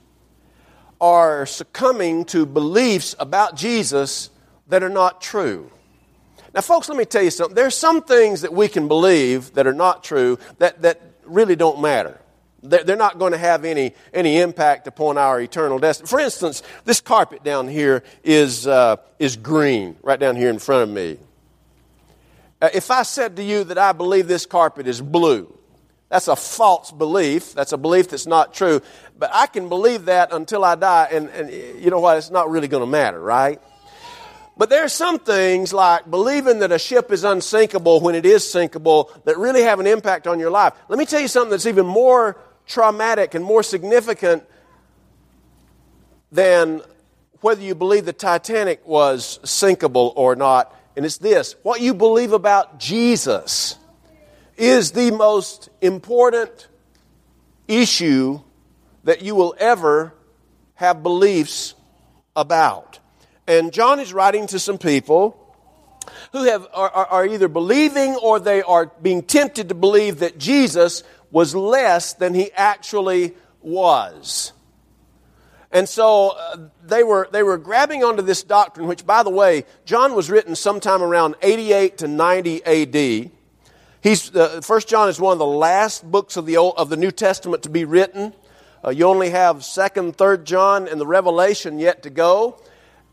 are 1.01 1.45
succumbing 1.45 2.25
to 2.25 2.45
beliefs 2.45 3.15
about 3.19 3.55
Jesus 3.55 4.29
that 4.67 4.83
are 4.83 4.89
not 4.89 5.21
true. 5.21 5.71
Now, 6.53 6.61
folks, 6.61 6.89
let 6.89 6.97
me 6.97 7.05
tell 7.05 7.21
you 7.21 7.31
something. 7.31 7.55
There 7.55 7.65
are 7.65 7.71
some 7.71 8.01
things 8.01 8.41
that 8.41 8.53
we 8.53 8.67
can 8.67 8.87
believe 8.87 9.53
that 9.53 9.67
are 9.67 9.73
not 9.73 10.03
true 10.03 10.39
that, 10.57 10.81
that 10.81 11.01
really 11.25 11.55
don't 11.55 11.81
matter. 11.81 12.19
They're 12.61 12.97
not 12.97 13.19
going 13.19 13.31
to 13.31 13.37
have 13.37 13.63
any, 13.63 13.93
any 14.13 14.39
impact 14.39 14.87
upon 14.87 15.17
our 15.17 15.39
eternal 15.39 15.79
destiny. 15.79 16.07
For 16.07 16.19
instance, 16.19 16.61
this 16.83 16.99
carpet 16.99 17.43
down 17.43 17.69
here 17.69 18.03
is, 18.23 18.67
uh, 18.67 18.97
is 19.17 19.37
green, 19.37 19.95
right 20.01 20.19
down 20.19 20.35
here 20.35 20.49
in 20.49 20.59
front 20.59 20.83
of 20.83 20.89
me. 20.89 21.17
Uh, 22.61 22.69
if 22.73 22.91
I 22.91 23.03
said 23.03 23.37
to 23.37 23.43
you 23.43 23.63
that 23.65 23.77
I 23.77 23.93
believe 23.93 24.27
this 24.27 24.45
carpet 24.45 24.87
is 24.87 24.99
blue, 24.99 25.57
that's 26.09 26.27
a 26.27 26.35
false 26.35 26.91
belief. 26.91 27.53
That's 27.53 27.71
a 27.71 27.77
belief 27.77 28.09
that's 28.09 28.25
not 28.25 28.53
true. 28.53 28.81
But 29.17 29.29
I 29.33 29.45
can 29.45 29.69
believe 29.69 30.05
that 30.05 30.33
until 30.33 30.65
I 30.65 30.75
die, 30.75 31.09
and, 31.11 31.29
and 31.29 31.51
you 31.83 31.91
know 31.91 31.99
what? 31.99 32.17
It's 32.17 32.31
not 32.31 32.49
really 32.49 32.67
going 32.67 32.81
to 32.81 32.89
matter, 32.89 33.19
right? 33.19 33.61
But 34.57 34.69
there 34.69 34.83
are 34.83 34.89
some 34.89 35.19
things 35.19 35.71
like 35.71 36.09
believing 36.09 36.59
that 36.59 36.71
a 36.71 36.79
ship 36.79 37.11
is 37.11 37.23
unsinkable 37.23 38.01
when 38.01 38.15
it 38.15 38.25
is 38.25 38.43
sinkable 38.43 39.23
that 39.23 39.37
really 39.37 39.61
have 39.61 39.79
an 39.79 39.87
impact 39.87 40.27
on 40.27 40.39
your 40.39 40.49
life. 40.49 40.73
Let 40.89 40.99
me 40.99 41.05
tell 41.05 41.21
you 41.21 41.29
something 41.29 41.51
that's 41.51 41.67
even 41.67 41.85
more 41.85 42.37
traumatic 42.65 43.35
and 43.35 43.45
more 43.45 43.63
significant 43.63 44.43
than 46.31 46.81
whether 47.41 47.61
you 47.61 47.73
believe 47.73 48.05
the 48.05 48.13
Titanic 48.13 48.85
was 48.85 49.39
sinkable 49.43 50.11
or 50.15 50.35
not. 50.35 50.75
And 50.97 51.05
it's 51.05 51.17
this 51.17 51.55
what 51.63 51.79
you 51.79 51.93
believe 51.93 52.33
about 52.33 52.79
Jesus 52.79 53.77
is 54.59 54.91
the 54.91 55.11
most 55.11 55.69
important 55.81 56.67
issue 57.67 58.41
that 59.03 59.21
you 59.21 59.35
will 59.35 59.55
ever 59.57 60.13
have 60.75 61.01
beliefs 61.01 61.75
about. 62.35 62.99
And 63.47 63.71
John 63.71 63.99
is 63.99 64.13
writing 64.13 64.47
to 64.47 64.59
some 64.59 64.77
people 64.77 65.35
who 66.31 66.43
have, 66.43 66.67
are, 66.73 66.89
are, 66.89 67.25
either 67.25 67.47
believing 67.47 68.15
or 68.15 68.39
they 68.39 68.61
are 68.61 68.91
being 69.01 69.23
tempted 69.23 69.69
to 69.69 69.75
believe 69.75 70.19
that 70.19 70.37
Jesus 70.37 71.03
was 71.31 71.55
less 71.55 72.13
than 72.13 72.33
he 72.33 72.51
actually 72.53 73.35
was. 73.61 74.53
And 75.71 75.87
so 75.87 76.29
uh, 76.29 76.57
they, 76.83 77.03
were, 77.03 77.29
they 77.31 77.43
were 77.43 77.57
grabbing 77.57 78.03
onto 78.03 78.23
this 78.23 78.43
doctrine, 78.43 78.87
which, 78.87 79.05
by 79.05 79.23
the 79.23 79.29
way, 79.29 79.65
John 79.85 80.15
was 80.15 80.29
written 80.29 80.55
sometime 80.55 81.03
around 81.03 81.35
88 81.41 81.99
to 81.99 82.07
90 82.07 82.65
AD. 82.65 83.31
He's, 84.01 84.33
uh, 84.33 84.61
First 84.61 84.87
John 84.87 85.09
is 85.09 85.19
one 85.19 85.33
of 85.33 85.39
the 85.39 85.45
last 85.45 86.09
books 86.09 86.37
of 86.37 86.45
the, 86.45 86.55
Old, 86.55 86.75
of 86.77 86.87
the 86.87 86.95
New 86.95 87.11
Testament 87.11 87.63
to 87.63 87.69
be 87.69 87.83
written. 87.83 88.33
Uh, 88.83 88.91
you 88.91 89.03
only 89.05 89.31
have 89.31 89.65
Second, 89.65 90.15
Third 90.15 90.45
John, 90.45 90.87
and 90.87 91.01
the 91.01 91.05
Revelation 91.05 91.79
yet 91.79 92.03
to 92.03 92.09
go. 92.09 92.61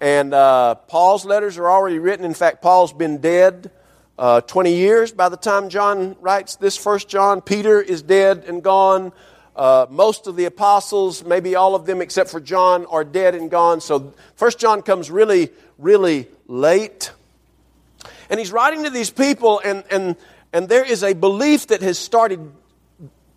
And 0.01 0.33
uh, 0.33 0.77
Paul's 0.77 1.25
letters 1.25 1.59
are 1.59 1.69
already 1.69 1.99
written. 1.99 2.25
In 2.25 2.35
fact, 2.35 2.63
Paul's 2.63 2.93
been 2.93 3.19
dead 3.19 3.73
uh, 4.17 4.43
20 4.43 4.77
years 4.77 5.11
by 5.11 5.29
the 5.29 5.37
time 5.37 5.71
John 5.71 6.15
writes 6.21 6.55
this 6.55 6.77
First 6.77 7.09
John. 7.09 7.41
Peter 7.41 7.81
is 7.81 8.03
dead 8.03 8.45
and 8.47 8.63
gone. 8.63 9.13
Uh, 9.57 9.87
most 9.91 10.29
of 10.29 10.37
the 10.37 10.45
apostles, 10.45 11.25
maybe 11.25 11.57
all 11.57 11.75
of 11.75 11.87
them 11.87 12.01
except 12.01 12.31
for 12.31 12.39
John, 12.39 12.87
are 12.87 13.03
dead 13.03 13.35
and 13.35 13.51
gone. 13.51 13.81
So 13.81 14.15
First 14.37 14.61
John 14.61 14.83
comes 14.83 15.11
really, 15.11 15.51
really 15.79 16.29
late. 16.47 17.11
And 18.31 18.39
he's 18.39 18.53
writing 18.53 18.85
to 18.85 18.91
these 18.91 19.11
people, 19.11 19.61
and, 19.65 19.83
and, 19.91 20.17
and 20.57 20.71
there 20.71 20.85
is 20.85 21.05
a 21.05 21.13
belief 21.13 21.67
that 21.67 21.83
has 21.83 21.99
started 21.99 22.41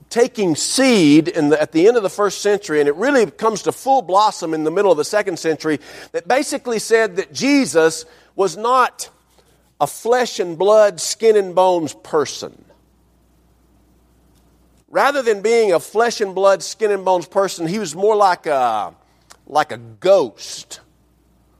taking 0.10 0.56
seed 0.56 1.26
the, 1.26 1.62
at 1.62 1.74
the 1.74 1.86
end 1.86 1.98
of 1.98 2.04
the 2.04 2.10
first 2.10 2.42
century, 2.42 2.80
and 2.80 2.88
it 2.88 2.96
really 2.96 3.30
comes 3.30 3.64
to 3.64 3.74
full 3.74 4.02
blossom 4.02 4.54
in 4.54 4.64
the 4.64 4.72
middle 4.72 4.90
of 4.90 4.98
the 4.98 5.04
second 5.04 5.38
century, 5.38 5.82
that 6.14 6.30
basically 6.30 6.80
said 6.80 7.18
that 7.18 7.34
Jesus 7.34 8.06
was 8.38 8.56
not 8.56 9.10
a 9.82 9.86
flesh 9.86 10.40
and 10.40 10.58
blood, 10.58 11.02
skin 11.02 11.36
and 11.36 11.54
bones 11.54 11.94
person. 11.94 12.64
Rather 14.88 15.22
than 15.22 15.42
being 15.42 15.74
a 15.74 15.80
flesh 15.82 16.22
and 16.22 16.34
blood, 16.34 16.64
skin 16.64 16.90
and 16.90 17.04
bones 17.04 17.28
person, 17.28 17.68
he 17.68 17.80
was 17.80 17.94
more 17.94 18.16
like 18.16 18.46
a, 18.46 18.96
like 19.46 19.74
a 19.74 19.78
ghost 19.78 20.80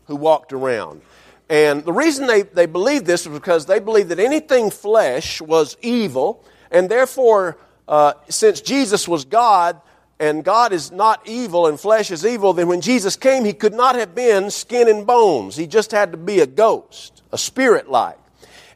who 0.06 0.16
walked 0.16 0.54
around. 0.54 1.02
And 1.50 1.84
the 1.84 1.94
reason 1.94 2.28
they, 2.28 2.44
they 2.44 2.68
believed 2.68 3.06
this 3.06 3.28
was 3.28 3.38
because 3.38 3.66
they 3.66 3.80
believed 3.80 4.10
that 4.10 4.20
anything 4.20 4.70
flesh 4.70 5.42
was 5.42 5.76
evil, 5.82 6.46
and 6.70 6.90
therefore, 6.90 7.58
uh, 7.88 8.14
since 8.30 8.62
Jesus 8.62 9.08
was 9.08 9.26
God, 9.26 9.82
and 10.20 10.44
God 10.44 10.74
is 10.74 10.92
not 10.92 11.28
evil 11.28 11.68
and 11.68 11.80
flesh 11.80 12.12
is 12.12 12.26
evil, 12.26 12.52
then 12.54 12.68
when 12.68 12.82
Jesus 12.82 13.16
came, 13.16 13.46
he 13.46 13.54
could 13.54 13.74
not 13.74 13.96
have 13.96 14.14
been 14.14 14.52
skin 14.52 14.90
and 14.90 15.08
bones. 15.08 15.56
He 15.56 15.66
just 15.66 15.92
had 15.92 16.12
to 16.12 16.18
be 16.18 16.42
a 16.42 16.46
ghost, 16.46 17.24
a 17.32 17.38
spirit 17.38 17.90
like. 17.90 18.18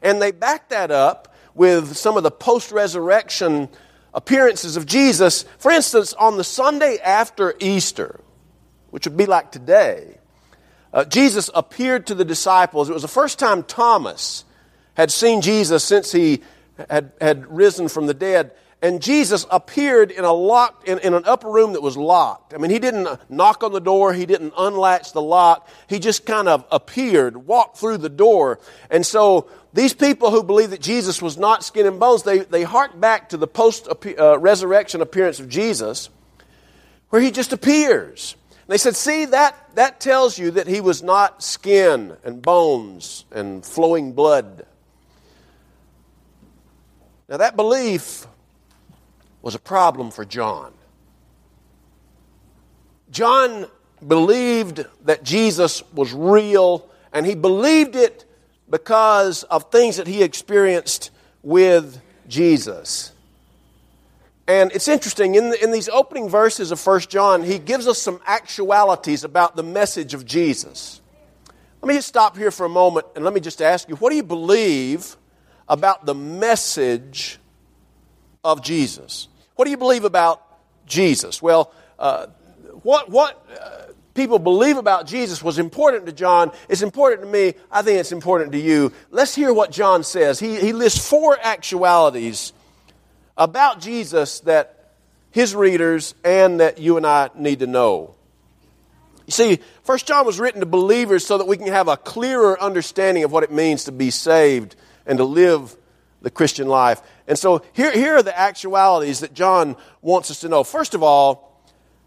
And 0.02 0.20
they 0.20 0.32
backed 0.32 0.70
that 0.70 0.90
up 0.90 1.34
with 1.54 1.96
some 1.96 2.16
of 2.16 2.22
the 2.22 2.30
post 2.30 2.72
resurrection 2.72 3.68
appearances 4.14 4.76
of 4.76 4.86
Jesus. 4.86 5.44
For 5.58 5.70
instance, 5.70 6.14
on 6.14 6.38
the 6.38 6.44
Sunday 6.44 6.98
after 6.98 7.54
Easter, 7.60 8.20
which 8.90 9.06
would 9.06 9.16
be 9.16 9.26
like 9.26 9.52
today, 9.52 10.18
uh, 10.94 11.04
Jesus 11.04 11.50
appeared 11.54 12.06
to 12.06 12.14
the 12.14 12.24
disciples. 12.24 12.88
It 12.88 12.92
was 12.92 13.02
the 13.02 13.08
first 13.08 13.40
time 13.40 13.64
Thomas 13.64 14.44
had 14.94 15.10
seen 15.10 15.42
Jesus 15.42 15.82
since 15.82 16.12
he 16.12 16.40
had, 16.88 17.12
had 17.20 17.50
risen 17.50 17.88
from 17.88 18.06
the 18.06 18.14
dead. 18.14 18.52
And 18.80 19.02
Jesus 19.02 19.46
appeared 19.50 20.10
in 20.10 20.24
a 20.24 20.32
locked, 20.32 20.86
in, 20.86 20.98
in, 20.98 21.14
an 21.14 21.24
upper 21.24 21.50
room 21.50 21.72
that 21.72 21.80
was 21.80 21.96
locked. 21.96 22.54
I 22.54 22.58
mean, 22.58 22.70
he 22.70 22.78
didn't 22.78 23.08
knock 23.28 23.64
on 23.64 23.72
the 23.72 23.80
door. 23.80 24.12
He 24.12 24.26
didn't 24.26 24.52
unlatch 24.56 25.12
the 25.12 25.22
lock. 25.22 25.68
He 25.88 25.98
just 25.98 26.26
kind 26.26 26.48
of 26.48 26.64
appeared, 26.70 27.46
walked 27.46 27.78
through 27.78 27.98
the 27.98 28.10
door. 28.10 28.60
And 28.90 29.04
so 29.04 29.48
these 29.72 29.94
people 29.94 30.30
who 30.30 30.44
believe 30.44 30.70
that 30.70 30.80
Jesus 30.80 31.20
was 31.20 31.38
not 31.38 31.64
skin 31.64 31.86
and 31.86 31.98
bones, 31.98 32.22
they, 32.22 32.40
they 32.40 32.62
hark 32.62 33.00
back 33.00 33.30
to 33.30 33.36
the 33.36 33.48
post 33.48 33.88
uh, 33.88 34.38
resurrection 34.38 35.00
appearance 35.00 35.40
of 35.40 35.48
Jesus, 35.48 36.08
where 37.08 37.22
he 37.22 37.32
just 37.32 37.52
appears. 37.52 38.36
They 38.66 38.78
said, 38.78 38.96
see, 38.96 39.26
that, 39.26 39.74
that 39.74 40.00
tells 40.00 40.38
you 40.38 40.50
that 40.52 40.66
he 40.66 40.80
was 40.80 41.02
not 41.02 41.42
skin 41.42 42.16
and 42.24 42.40
bones 42.40 43.24
and 43.30 43.64
flowing 43.64 44.12
blood. 44.12 44.66
Now, 47.28 47.36
that 47.38 47.56
belief 47.56 48.26
was 49.42 49.54
a 49.54 49.58
problem 49.58 50.10
for 50.10 50.24
John. 50.24 50.72
John 53.10 53.66
believed 54.06 54.84
that 55.04 55.22
Jesus 55.22 55.82
was 55.92 56.12
real, 56.12 56.88
and 57.12 57.24
he 57.24 57.34
believed 57.34 57.96
it 57.96 58.24
because 58.68 59.42
of 59.44 59.70
things 59.70 59.98
that 59.98 60.06
he 60.06 60.22
experienced 60.22 61.10
with 61.42 62.00
Jesus. 62.28 63.13
And 64.46 64.72
it's 64.72 64.88
interesting, 64.88 65.36
in, 65.36 65.50
the, 65.50 65.62
in 65.62 65.70
these 65.70 65.88
opening 65.88 66.28
verses 66.28 66.70
of 66.70 66.84
1 66.84 67.00
John, 67.02 67.42
he 67.42 67.58
gives 67.58 67.86
us 67.86 68.00
some 68.00 68.20
actualities 68.26 69.24
about 69.24 69.56
the 69.56 69.62
message 69.62 70.12
of 70.12 70.26
Jesus. 70.26 71.00
Let 71.80 71.88
me 71.88 71.94
just 71.94 72.08
stop 72.08 72.36
here 72.36 72.50
for 72.50 72.66
a 72.66 72.68
moment 72.68 73.06
and 73.14 73.24
let 73.24 73.32
me 73.32 73.40
just 73.40 73.62
ask 73.62 73.88
you 73.88 73.96
what 73.96 74.10
do 74.10 74.16
you 74.16 74.22
believe 74.22 75.16
about 75.68 76.04
the 76.04 76.14
message 76.14 77.38
of 78.42 78.62
Jesus? 78.62 79.28
What 79.56 79.64
do 79.64 79.70
you 79.70 79.76
believe 79.76 80.04
about 80.04 80.42
Jesus? 80.86 81.40
Well, 81.40 81.72
uh, 81.98 82.26
what, 82.82 83.10
what 83.10 83.46
uh, 83.60 83.92
people 84.14 84.38
believe 84.38 84.76
about 84.76 85.06
Jesus 85.06 85.42
was 85.42 85.58
important 85.58 86.06
to 86.06 86.12
John. 86.12 86.52
It's 86.68 86.82
important 86.82 87.22
to 87.22 87.28
me. 87.28 87.54
I 87.70 87.82
think 87.82 87.98
it's 87.98 88.12
important 88.12 88.52
to 88.52 88.58
you. 88.58 88.92
Let's 89.10 89.34
hear 89.34 89.52
what 89.54 89.70
John 89.70 90.04
says. 90.04 90.38
He, 90.38 90.56
he 90.60 90.72
lists 90.72 91.08
four 91.08 91.38
actualities 91.40 92.52
about 93.36 93.80
Jesus 93.80 94.40
that 94.40 94.92
his 95.30 95.54
readers 95.54 96.14
and 96.24 96.60
that 96.60 96.78
you 96.78 96.96
and 96.96 97.06
I 97.06 97.30
need 97.34 97.58
to 97.58 97.66
know. 97.66 98.14
You 99.26 99.32
see, 99.32 99.58
First 99.82 100.06
John 100.06 100.26
was 100.26 100.38
written 100.38 100.60
to 100.60 100.66
believers 100.66 101.26
so 101.26 101.38
that 101.38 101.46
we 101.46 101.56
can 101.56 101.68
have 101.68 101.88
a 101.88 101.96
clearer 101.96 102.60
understanding 102.60 103.24
of 103.24 103.32
what 103.32 103.42
it 103.42 103.50
means 103.50 103.84
to 103.84 103.92
be 103.92 104.10
saved 104.10 104.76
and 105.06 105.18
to 105.18 105.24
live 105.24 105.76
the 106.22 106.30
Christian 106.30 106.68
life. 106.68 107.02
And 107.26 107.38
so 107.38 107.62
here, 107.72 107.90
here 107.92 108.16
are 108.16 108.22
the 108.22 108.38
actualities 108.38 109.20
that 109.20 109.34
John 109.34 109.76
wants 110.02 110.30
us 110.30 110.40
to 110.40 110.48
know. 110.48 110.62
First 110.62 110.94
of 110.94 111.02
all, 111.02 111.62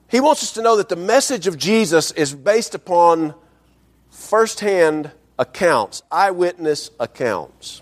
he 0.09 0.19
wants 0.19 0.43
us 0.43 0.53
to 0.53 0.61
know 0.61 0.77
that 0.77 0.89
the 0.89 0.95
message 0.95 1.47
of 1.47 1.57
Jesus 1.57 2.11
is 2.11 2.33
based 2.33 2.75
upon 2.75 3.33
firsthand 4.09 5.11
accounts, 5.37 6.03
eyewitness 6.11 6.91
accounts. 6.99 7.81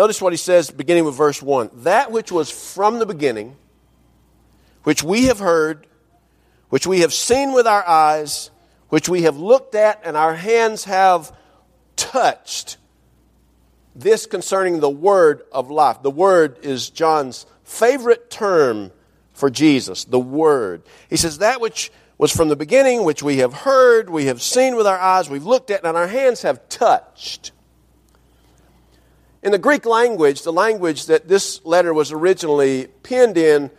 Notice 0.00 0.22
what 0.22 0.32
he 0.32 0.38
says 0.38 0.70
beginning 0.70 1.04
with 1.04 1.14
verse 1.14 1.42
1 1.42 1.68
That 1.82 2.10
which 2.10 2.32
was 2.32 2.50
from 2.50 3.00
the 3.00 3.04
beginning, 3.04 3.54
which 4.82 5.02
we 5.02 5.24
have 5.24 5.40
heard, 5.40 5.86
which 6.70 6.86
we 6.86 7.00
have 7.00 7.12
seen 7.12 7.52
with 7.52 7.66
our 7.66 7.86
eyes, 7.86 8.50
which 8.88 9.10
we 9.10 9.24
have 9.24 9.36
looked 9.36 9.74
at, 9.74 10.00
and 10.02 10.16
our 10.16 10.34
hands 10.34 10.84
have 10.84 11.36
touched. 11.96 12.78
This 13.94 14.24
concerning 14.24 14.80
the 14.80 14.88
word 14.88 15.42
of 15.52 15.70
life. 15.70 16.00
The 16.02 16.10
word 16.10 16.56
is 16.62 16.88
John's 16.88 17.44
favorite 17.62 18.30
term 18.30 18.92
for 19.34 19.50
Jesus, 19.50 20.04
the 20.04 20.18
word. 20.18 20.82
He 21.10 21.18
says, 21.18 21.36
That 21.36 21.60
which 21.60 21.92
was 22.16 22.34
from 22.34 22.48
the 22.48 22.56
beginning, 22.56 23.04
which 23.04 23.22
we 23.22 23.36
have 23.36 23.52
heard, 23.52 24.08
we 24.08 24.24
have 24.24 24.40
seen 24.40 24.76
with 24.76 24.86
our 24.86 24.98
eyes, 24.98 25.28
we've 25.28 25.44
looked 25.44 25.70
at, 25.70 25.84
and 25.84 25.94
our 25.94 26.06
hands 26.06 26.40
have 26.40 26.70
touched. 26.70 27.52
In 29.42 29.52
the 29.52 29.58
Greek 29.58 29.86
language, 29.86 30.42
the 30.42 30.52
language 30.52 31.06
that 31.06 31.26
this 31.26 31.64
letter 31.64 31.94
was 31.94 32.12
originally 32.12 32.88
penned 33.02 33.38
in, 33.38 33.70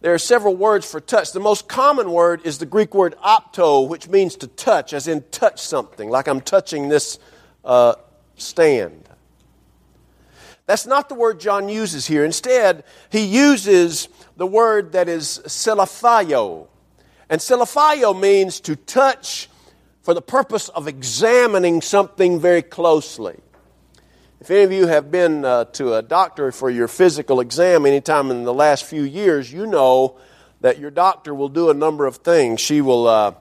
there 0.00 0.14
are 0.14 0.18
several 0.18 0.56
words 0.56 0.90
for 0.90 0.98
touch. 0.98 1.32
The 1.32 1.40
most 1.40 1.68
common 1.68 2.10
word 2.10 2.40
is 2.44 2.56
the 2.56 2.64
Greek 2.64 2.94
word 2.94 3.14
opto, 3.22 3.86
which 3.86 4.08
means 4.08 4.34
to 4.36 4.46
touch, 4.46 4.94
as 4.94 5.06
in 5.06 5.22
touch 5.30 5.60
something, 5.60 6.08
like 6.08 6.26
I'm 6.26 6.40
touching 6.40 6.88
this 6.88 7.18
uh, 7.66 7.96
stand. 8.36 9.10
That's 10.64 10.86
not 10.86 11.10
the 11.10 11.14
word 11.14 11.38
John 11.38 11.68
uses 11.68 12.06
here. 12.06 12.24
Instead, 12.24 12.84
he 13.10 13.24
uses 13.24 14.08
the 14.36 14.46
word 14.46 14.92
that 14.92 15.08
is 15.08 15.42
selaphio. 15.44 16.68
And 17.28 17.40
selaphio 17.40 18.18
means 18.18 18.60
to 18.60 18.76
touch 18.76 19.50
for 20.00 20.14
the 20.14 20.22
purpose 20.22 20.70
of 20.70 20.88
examining 20.88 21.82
something 21.82 22.40
very 22.40 22.62
closely. 22.62 23.38
If 24.40 24.50
any 24.50 24.62
of 24.62 24.72
you 24.72 24.86
have 24.86 25.10
been 25.10 25.44
uh, 25.44 25.64
to 25.64 25.96
a 25.96 26.02
doctor 26.02 26.50
for 26.50 26.70
your 26.70 26.88
physical 26.88 27.40
exam 27.40 27.84
anytime 27.84 28.30
in 28.30 28.44
the 28.44 28.54
last 28.54 28.86
few 28.86 29.02
years, 29.02 29.52
you 29.52 29.66
know 29.66 30.16
that 30.62 30.78
your 30.78 30.90
doctor 30.90 31.34
will 31.34 31.50
do 31.50 31.68
a 31.68 31.74
number 31.74 32.06
of 32.06 32.16
things. 32.16 32.58
She 32.58 32.80
will 32.80 33.06
uh, 33.06 33.34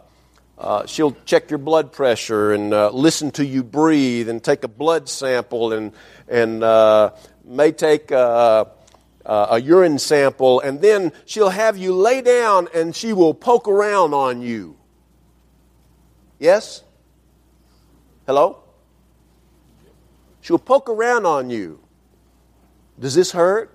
uh, 0.57 0.85
she'll 0.87 1.15
check 1.23 1.51
your 1.51 1.57
blood 1.57 1.93
pressure 1.93 2.51
and 2.51 2.73
uh, 2.73 2.89
listen 2.89 3.31
to 3.31 3.45
you 3.45 3.63
breathe 3.63 4.27
and 4.27 4.43
take 4.43 4.65
a 4.65 4.67
blood 4.67 5.07
sample 5.07 5.71
and 5.71 5.93
and 6.27 6.65
uh, 6.65 7.11
may 7.45 7.71
take 7.71 8.11
a, 8.11 8.69
a 9.23 9.57
urine 9.57 9.99
sample 9.99 10.59
and 10.59 10.81
then 10.81 11.13
she'll 11.25 11.47
have 11.47 11.77
you 11.77 11.93
lay 11.95 12.21
down 12.21 12.67
and 12.75 12.93
she 12.93 13.13
will 13.13 13.33
poke 13.33 13.69
around 13.69 14.13
on 14.13 14.41
you. 14.41 14.75
Yes? 16.39 16.83
Hello? 18.25 18.63
She'll 20.41 20.57
poke 20.57 20.89
around 20.89 21.25
on 21.25 21.49
you. 21.49 21.79
Does 22.99 23.15
this 23.15 23.31
hurt? 23.31 23.71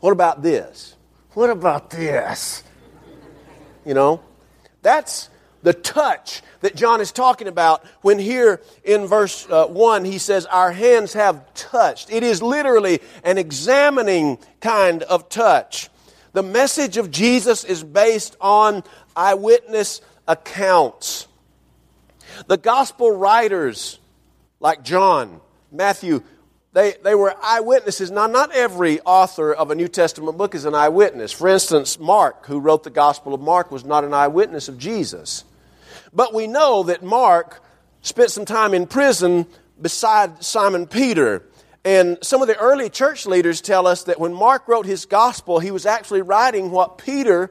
What 0.00 0.12
about 0.12 0.42
this? 0.42 0.96
What 1.34 1.50
about 1.50 1.90
this? 1.90 2.64
You 3.84 3.94
know, 3.94 4.20
that's 4.82 5.30
the 5.62 5.72
touch 5.72 6.42
that 6.60 6.74
John 6.74 7.00
is 7.00 7.12
talking 7.12 7.48
about 7.48 7.84
when 8.02 8.18
here 8.18 8.62
in 8.82 9.06
verse 9.06 9.46
uh, 9.48 9.66
1 9.66 10.04
he 10.04 10.18
says, 10.18 10.46
Our 10.46 10.72
hands 10.72 11.12
have 11.12 11.52
touched. 11.54 12.10
It 12.10 12.22
is 12.22 12.42
literally 12.42 13.00
an 13.24 13.38
examining 13.38 14.38
kind 14.60 15.02
of 15.02 15.28
touch. 15.28 15.90
The 16.32 16.42
message 16.42 16.96
of 16.96 17.10
Jesus 17.10 17.64
is 17.64 17.82
based 17.82 18.36
on 18.40 18.84
eyewitness 19.16 20.00
accounts. 20.26 21.26
The 22.46 22.56
gospel 22.56 23.10
writers 23.10 23.98
like 24.60 24.84
John, 24.84 25.40
Matthew, 25.72 26.22
they, 26.72 26.94
they 27.02 27.14
were 27.14 27.34
eyewitnesses. 27.42 28.10
Now, 28.10 28.26
not 28.28 28.52
every 28.52 29.00
author 29.00 29.52
of 29.52 29.70
a 29.70 29.74
New 29.74 29.88
Testament 29.88 30.38
book 30.38 30.54
is 30.54 30.66
an 30.66 30.74
eyewitness. 30.74 31.32
For 31.32 31.48
instance, 31.48 31.98
Mark, 31.98 32.46
who 32.46 32.60
wrote 32.60 32.84
the 32.84 32.90
Gospel 32.90 33.34
of 33.34 33.40
Mark, 33.40 33.72
was 33.72 33.84
not 33.84 34.04
an 34.04 34.14
eyewitness 34.14 34.68
of 34.68 34.78
Jesus. 34.78 35.44
But 36.12 36.32
we 36.32 36.46
know 36.46 36.84
that 36.84 37.02
Mark 37.02 37.62
spent 38.02 38.30
some 38.30 38.44
time 38.44 38.74
in 38.74 38.86
prison 38.86 39.46
beside 39.80 40.44
Simon 40.44 40.86
Peter. 40.86 41.44
And 41.84 42.18
some 42.22 42.42
of 42.42 42.48
the 42.48 42.58
early 42.58 42.90
church 42.90 43.26
leaders 43.26 43.60
tell 43.60 43.86
us 43.86 44.04
that 44.04 44.20
when 44.20 44.32
Mark 44.32 44.68
wrote 44.68 44.86
his 44.86 45.06
gospel, 45.06 45.58
he 45.58 45.70
was 45.70 45.86
actually 45.86 46.22
writing 46.22 46.70
what 46.70 46.98
Peter 46.98 47.50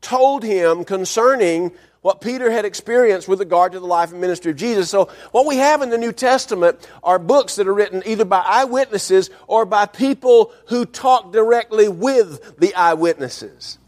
told 0.00 0.42
him 0.42 0.84
concerning 0.84 1.72
what 2.02 2.20
Peter 2.20 2.50
had 2.50 2.64
experienced 2.64 3.28
with 3.28 3.40
regard 3.40 3.72
to 3.72 3.80
the 3.80 3.86
life 3.86 4.10
and 4.10 4.20
ministry 4.20 4.52
of 4.52 4.56
Jesus. 4.56 4.88
So, 4.88 5.10
what 5.32 5.46
we 5.46 5.56
have 5.56 5.82
in 5.82 5.90
the 5.90 5.98
New 5.98 6.12
Testament 6.12 6.88
are 7.02 7.18
books 7.18 7.56
that 7.56 7.68
are 7.68 7.74
written 7.74 8.02
either 8.06 8.24
by 8.24 8.40
eyewitnesses 8.40 9.30
or 9.46 9.66
by 9.66 9.86
people 9.86 10.52
who 10.68 10.86
talk 10.86 11.32
directly 11.32 11.88
with 11.88 12.58
the 12.58 12.74
eyewitnesses. 12.74 13.78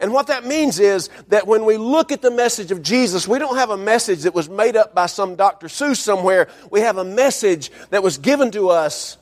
And 0.00 0.12
what 0.12 0.26
that 0.26 0.44
means 0.44 0.78
is 0.78 1.08
that 1.28 1.46
when 1.46 1.64
we 1.64 1.76
look 1.76 2.12
at 2.12 2.22
the 2.22 2.30
message 2.30 2.70
of 2.70 2.82
Jesus, 2.82 3.26
we 3.26 3.38
don't 3.38 3.56
have 3.56 3.70
a 3.70 3.76
message 3.76 4.22
that 4.22 4.34
was 4.34 4.48
made 4.48 4.76
up 4.76 4.94
by 4.94 5.06
some 5.06 5.36
Dr. 5.36 5.68
Seuss 5.68 5.96
somewhere. 5.96 6.48
We 6.70 6.80
have 6.80 6.98
a 6.98 7.04
message 7.04 7.70
that 7.90 8.02
was 8.02 8.18
given 8.18 8.50
to 8.50 8.68
us 8.68 9.16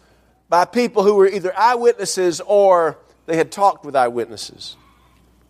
by 0.49 0.65
people 0.65 1.05
who 1.05 1.15
were 1.15 1.29
either 1.29 1.57
eyewitnesses 1.57 2.41
or 2.45 2.99
they 3.27 3.37
had 3.37 3.53
talked 3.53 3.85
with 3.85 3.95
eyewitnesses. 3.95 4.77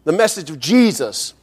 The 0.04 0.12
message 0.12 0.50
of 0.50 0.58
Jesus 0.58 1.34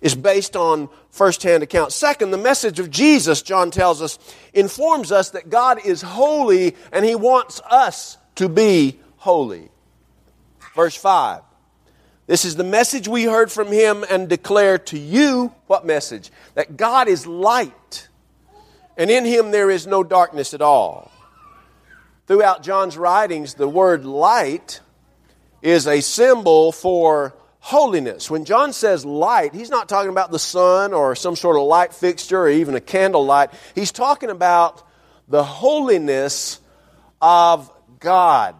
is 0.00 0.14
based 0.14 0.56
on 0.56 0.88
firsthand 1.12 1.62
account. 1.62 1.92
Second, 1.92 2.32
the 2.32 2.38
message 2.38 2.80
of 2.80 2.90
Jesus, 2.90 3.42
John 3.42 3.70
tells 3.70 4.02
us, 4.02 4.18
informs 4.52 5.12
us 5.12 5.30
that 5.30 5.48
God 5.48 5.78
is 5.84 6.02
holy 6.02 6.74
and 6.90 7.04
he 7.04 7.14
wants 7.14 7.60
us 7.70 8.18
to 8.36 8.48
be 8.48 8.98
holy. 9.18 9.68
Verse 10.74 10.96
5. 10.96 11.42
This 12.26 12.44
is 12.44 12.56
the 12.56 12.64
message 12.64 13.08
we 13.08 13.24
heard 13.24 13.52
from 13.52 13.68
him 13.68 14.04
and 14.08 14.28
declare 14.28 14.78
to 14.78 14.98
you 14.98 15.52
what 15.66 15.84
message? 15.84 16.30
That 16.54 16.76
God 16.76 17.08
is 17.08 17.26
light, 17.26 18.08
and 18.96 19.10
in 19.10 19.24
him 19.24 19.50
there 19.50 19.70
is 19.70 19.86
no 19.86 20.02
darkness 20.02 20.54
at 20.54 20.62
all. 20.62 21.10
Throughout 22.26 22.62
John's 22.62 22.96
writings, 22.96 23.54
the 23.54 23.68
word 23.68 24.06
light 24.06 24.80
is 25.60 25.86
a 25.86 26.00
symbol 26.00 26.72
for 26.72 27.34
holiness. 27.64 28.28
When 28.28 28.44
John 28.44 28.72
says 28.72 29.04
light, 29.06 29.54
he's 29.54 29.70
not 29.70 29.88
talking 29.88 30.10
about 30.10 30.32
the 30.32 30.38
sun 30.38 30.92
or 30.92 31.14
some 31.14 31.36
sort 31.36 31.56
of 31.56 31.62
light 31.62 31.94
fixture 31.94 32.40
or 32.40 32.48
even 32.48 32.74
a 32.74 32.80
candle 32.80 33.24
light. 33.24 33.50
He's 33.76 33.92
talking 33.92 34.30
about 34.30 34.82
the 35.28 35.44
holiness 35.44 36.58
of 37.22 37.70
God. 38.00 38.56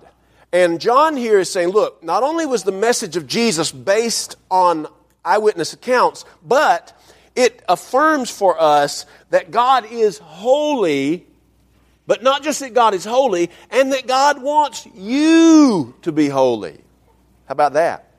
And 0.52 0.80
John 0.80 1.16
here 1.16 1.40
is 1.40 1.50
saying, 1.50 1.70
look, 1.70 2.04
not 2.04 2.22
only 2.22 2.46
was 2.46 2.62
the 2.62 2.70
message 2.70 3.16
of 3.16 3.26
Jesus 3.26 3.72
based 3.72 4.36
on 4.52 4.86
eyewitness 5.24 5.72
accounts, 5.72 6.24
but 6.46 6.96
it 7.34 7.60
affirms 7.68 8.30
for 8.30 8.60
us 8.60 9.04
that 9.30 9.50
God 9.50 9.84
is 9.90 10.18
holy, 10.18 11.26
but 12.06 12.22
not 12.22 12.44
just 12.44 12.60
that 12.60 12.72
God 12.72 12.94
is 12.94 13.04
holy, 13.04 13.50
and 13.68 13.92
that 13.92 14.06
God 14.06 14.40
wants 14.40 14.86
you 14.94 15.92
to 16.02 16.12
be 16.12 16.28
holy. 16.28 16.78
How 17.46 17.52
about 17.52 17.72
that? 17.72 18.11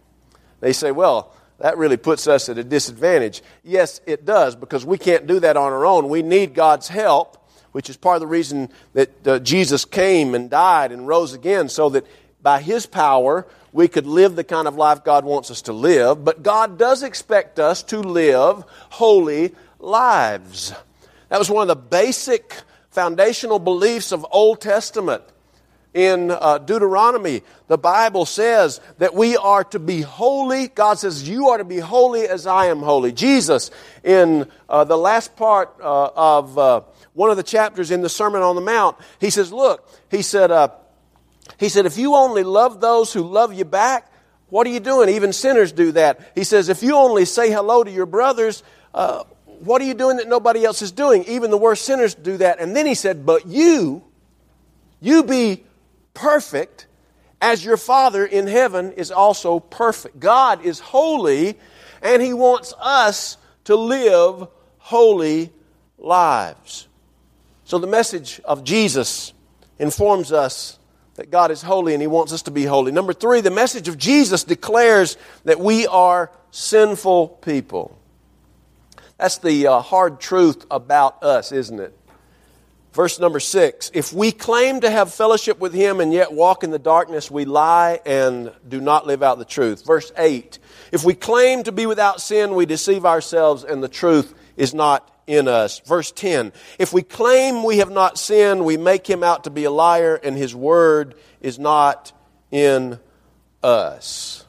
They 0.64 0.72
say, 0.72 0.92
well, 0.92 1.34
that 1.60 1.78
really 1.78 1.98
puts 1.98 2.26
us 2.26 2.48
at 2.48 2.58
a 2.58 2.64
disadvantage. 2.64 3.44
Yes, 3.66 4.00
it 4.06 4.24
does, 4.24 4.56
because 4.56 4.86
we 4.86 4.98
can't 4.98 5.28
do 5.28 5.42
that 5.42 5.58
on 5.58 5.74
our 5.74 5.86
own. 5.86 6.08
We 6.08 6.22
need 6.22 6.54
God's 6.54 6.88
help, 6.88 7.46
which 7.74 7.90
is 7.90 7.98
part 7.98 8.16
of 8.16 8.22
the 8.22 8.28
reason 8.28 8.70
that 8.94 9.28
uh, 9.28 9.40
Jesus 9.40 9.84
came 9.84 10.34
and 10.34 10.50
died 10.50 10.94
and 10.94 11.06
rose 11.06 11.34
again, 11.34 11.68
so 11.68 11.90
that 11.90 12.08
by 12.42 12.62
His 12.62 12.86
power 12.86 13.46
we 13.74 13.90
could 13.90 14.08
live 14.08 14.38
the 14.38 14.46
kind 14.46 14.66
of 14.66 14.78
life 14.78 15.04
God 15.04 15.26
wants 15.26 15.52
us 15.52 15.64
to 15.64 15.74
live. 15.74 16.24
But 16.24 16.44
God 16.44 16.78
does 16.78 17.04
expect 17.04 17.60
us 17.60 17.84
to 17.84 18.00
live 18.00 18.64
holy 18.90 19.54
lives. 19.80 20.74
That 21.28 21.40
was 21.40 21.50
one 21.50 21.64
of 21.64 21.68
the 21.68 21.76
basic 21.76 22.56
foundational 22.90 23.60
beliefs 23.60 24.14
of 24.14 24.26
Old 24.32 24.62
Testament 24.62 25.24
in 25.94 26.32
uh, 26.32 26.58
Deuteronomy, 26.58 27.44
the 27.68 27.78
Bible 27.78 28.26
says 28.26 28.82
that 28.98 29.14
we 29.14 29.38
are 29.38 29.64
to 29.66 29.80
be 29.80 30.02
holy. 30.02 30.68
God 30.68 31.00
says, 31.00 31.28
You 31.28 31.50
are 31.50 31.58
to 31.60 31.64
be 31.64 31.80
holy 31.80 32.28
as 32.28 32.48
I 32.48 32.68
am 32.68 32.80
holy. 32.80 33.12
Jesus, 33.12 33.70
in 34.04 34.50
uh, 34.68 34.84
the 34.84 34.98
last 34.98 35.36
part 35.36 35.76
uh, 35.80 36.10
of 36.16 36.58
uh, 36.58 36.82
one 37.14 37.30
of 37.30 37.38
the 37.38 37.44
chapters 37.44 37.92
in 37.92 38.02
the 38.02 38.10
Sermon 38.10 38.42
on 38.42 38.56
the 38.56 38.62
Mount, 38.62 38.98
he 39.20 39.30
says, 39.30 39.54
Look, 39.54 39.88
he 40.10 40.22
said, 40.22 40.50
uh, 40.50 40.70
he 41.60 41.70
said, 41.70 41.86
if 41.86 41.98
you 41.98 42.16
only 42.16 42.44
love 42.44 42.82
those 42.82 43.14
who 43.14 43.22
love 43.22 43.54
you 43.54 43.66
back, 43.66 44.12
What 44.50 44.68
are 44.68 44.70
you 44.70 44.80
doing? 44.80 45.10
Even 45.10 45.34
sinners 45.34 45.72
do 45.72 45.94
that. 45.94 46.32
He 46.36 46.44
says, 46.44 46.70
If 46.70 46.84
you 46.84 46.96
only 46.96 47.26
say 47.26 47.52
hello 47.52 47.84
to 47.84 47.90
your 47.90 48.06
brothers, 48.06 48.62
uh, 48.94 49.24
what 49.46 49.82
are 49.82 49.86
you 49.86 49.96
doing 49.96 50.18
that 50.18 50.28
nobody 50.28 50.64
else 50.64 50.82
is 50.82 50.92
doing? 50.92 51.24
Even 51.24 51.50
the 51.50 51.58
worst 51.58 51.86
sinners 51.86 52.14
do 52.14 52.38
that. 52.38 52.60
And 52.60 52.76
then 52.76 52.86
he 52.86 52.94
said, 52.94 53.26
But 53.26 53.48
you, 53.48 54.04
you 55.00 55.24
be 55.24 55.64
perfect 56.14 56.88
as 57.42 57.64
your 57.64 57.78
Father 57.78 58.26
in 58.26 58.48
heaven 58.48 58.94
is 58.94 59.12
also 59.12 59.60
perfect. 59.60 60.20
God 60.20 60.66
is 60.66 60.80
holy, 60.80 61.58
and 62.02 62.22
he 62.22 62.34
wants 62.34 62.74
us 62.80 63.38
to 63.66 63.76
live 63.76 64.48
holy 64.78 65.52
lives. 65.98 66.88
So 67.66 67.80
the 67.80 67.88
message 67.88 68.42
of 68.46 68.64
Jesus 68.64 69.34
informs 69.80 70.32
us 70.32 70.78
that 71.16 71.30
God 71.30 71.52
is 71.52 71.62
holy 71.62 71.94
and 71.94 72.02
He 72.02 72.08
wants 72.08 72.34
us 72.34 72.44
to 72.44 72.52
be 72.52 72.66
holy. 72.66 72.92
Number 72.92 73.14
three, 73.14 73.42
the 73.42 73.52
message 73.52 73.88
of 73.88 73.98
Jesus 73.98 74.44
declares 74.44 75.18
that 75.44 75.60
we 75.60 75.88
are 75.88 76.32
sinful 76.52 77.30
people. 77.42 77.98
That's 79.18 79.38
the 79.38 79.68
uh, 79.68 79.80
hard 79.80 80.20
truth 80.20 80.66
about 80.72 81.24
us, 81.24 81.52
isn't 81.52 81.80
it? 81.80 81.98
Verse 82.94 83.20
number 83.20 83.40
six 83.40 83.90
If 83.94 84.14
we 84.14 84.32
claim 84.32 84.82
to 84.82 84.90
have 84.90 85.12
fellowship 85.12 85.60
with 85.60 85.74
Him 85.74 86.00
and 86.00 86.14
yet 86.14 86.32
walk 86.32 86.64
in 86.64 86.70
the 86.70 86.80
darkness, 86.80 87.30
we 87.30 87.44
lie 87.44 88.00
and 88.06 88.54
do 88.68 88.80
not 88.80 89.08
live 89.08 89.24
out 89.24 89.40
the 89.40 89.46
truth. 89.46 89.84
Verse 89.84 90.12
eight 90.16 90.60
If 90.92 91.04
we 91.04 91.16
claim 91.16 91.64
to 91.64 91.72
be 91.72 91.88
without 91.88 92.22
sin, 92.22 92.54
we 92.54 92.68
deceive 92.68 93.06
ourselves 93.06 93.64
and 93.64 93.84
the 93.84 93.90
truth 93.90 94.36
is 94.56 94.76
not 94.76 95.10
in 95.26 95.48
us. 95.48 95.80
Verse 95.80 96.12
10 96.12 96.54
If 96.78 96.94
we 96.94 97.02
claim 97.02 97.64
we 97.64 97.80
have 97.80 97.90
not 97.90 98.20
sinned, 98.20 98.64
we 98.64 98.78
make 98.78 99.10
him 99.10 99.24
out 99.24 99.46
to 99.46 99.50
be 99.50 99.64
a 99.64 99.72
liar, 99.72 100.16
and 100.16 100.38
his 100.38 100.56
word 100.56 101.16
is 101.42 101.58
not 101.58 102.12
in 102.52 103.00
us. 103.64 104.46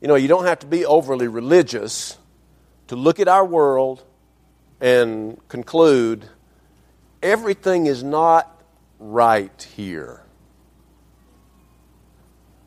You 0.00 0.08
know, 0.08 0.16
you 0.16 0.28
don't 0.28 0.46
have 0.46 0.60
to 0.60 0.66
be 0.66 0.84
overly 0.84 1.28
religious 1.28 2.18
to 2.88 2.96
look 2.96 3.20
at 3.20 3.28
our 3.28 3.44
world 3.44 4.02
and 4.80 5.40
conclude 5.48 6.28
everything 7.26 7.86
is 7.86 8.02
not 8.02 8.62
right 8.98 9.62
here. 9.74 10.22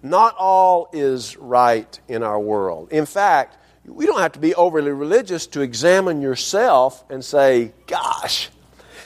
Not 0.04 0.36
all 0.38 0.90
is 0.94 1.38
right 1.38 2.00
in 2.08 2.24
our 2.24 2.40
world. 2.40 2.92
In 2.92 3.06
fact, 3.06 3.58
we 3.86 4.06
don't 4.06 4.20
have 4.20 4.34
to 4.34 4.40
be 4.40 4.54
overly 4.56 4.92
religious 4.92 5.48
to 5.48 5.62
examine 5.62 6.22
yourself 6.22 7.04
and 7.10 7.24
say, 7.24 7.74
gosh, 7.88 8.50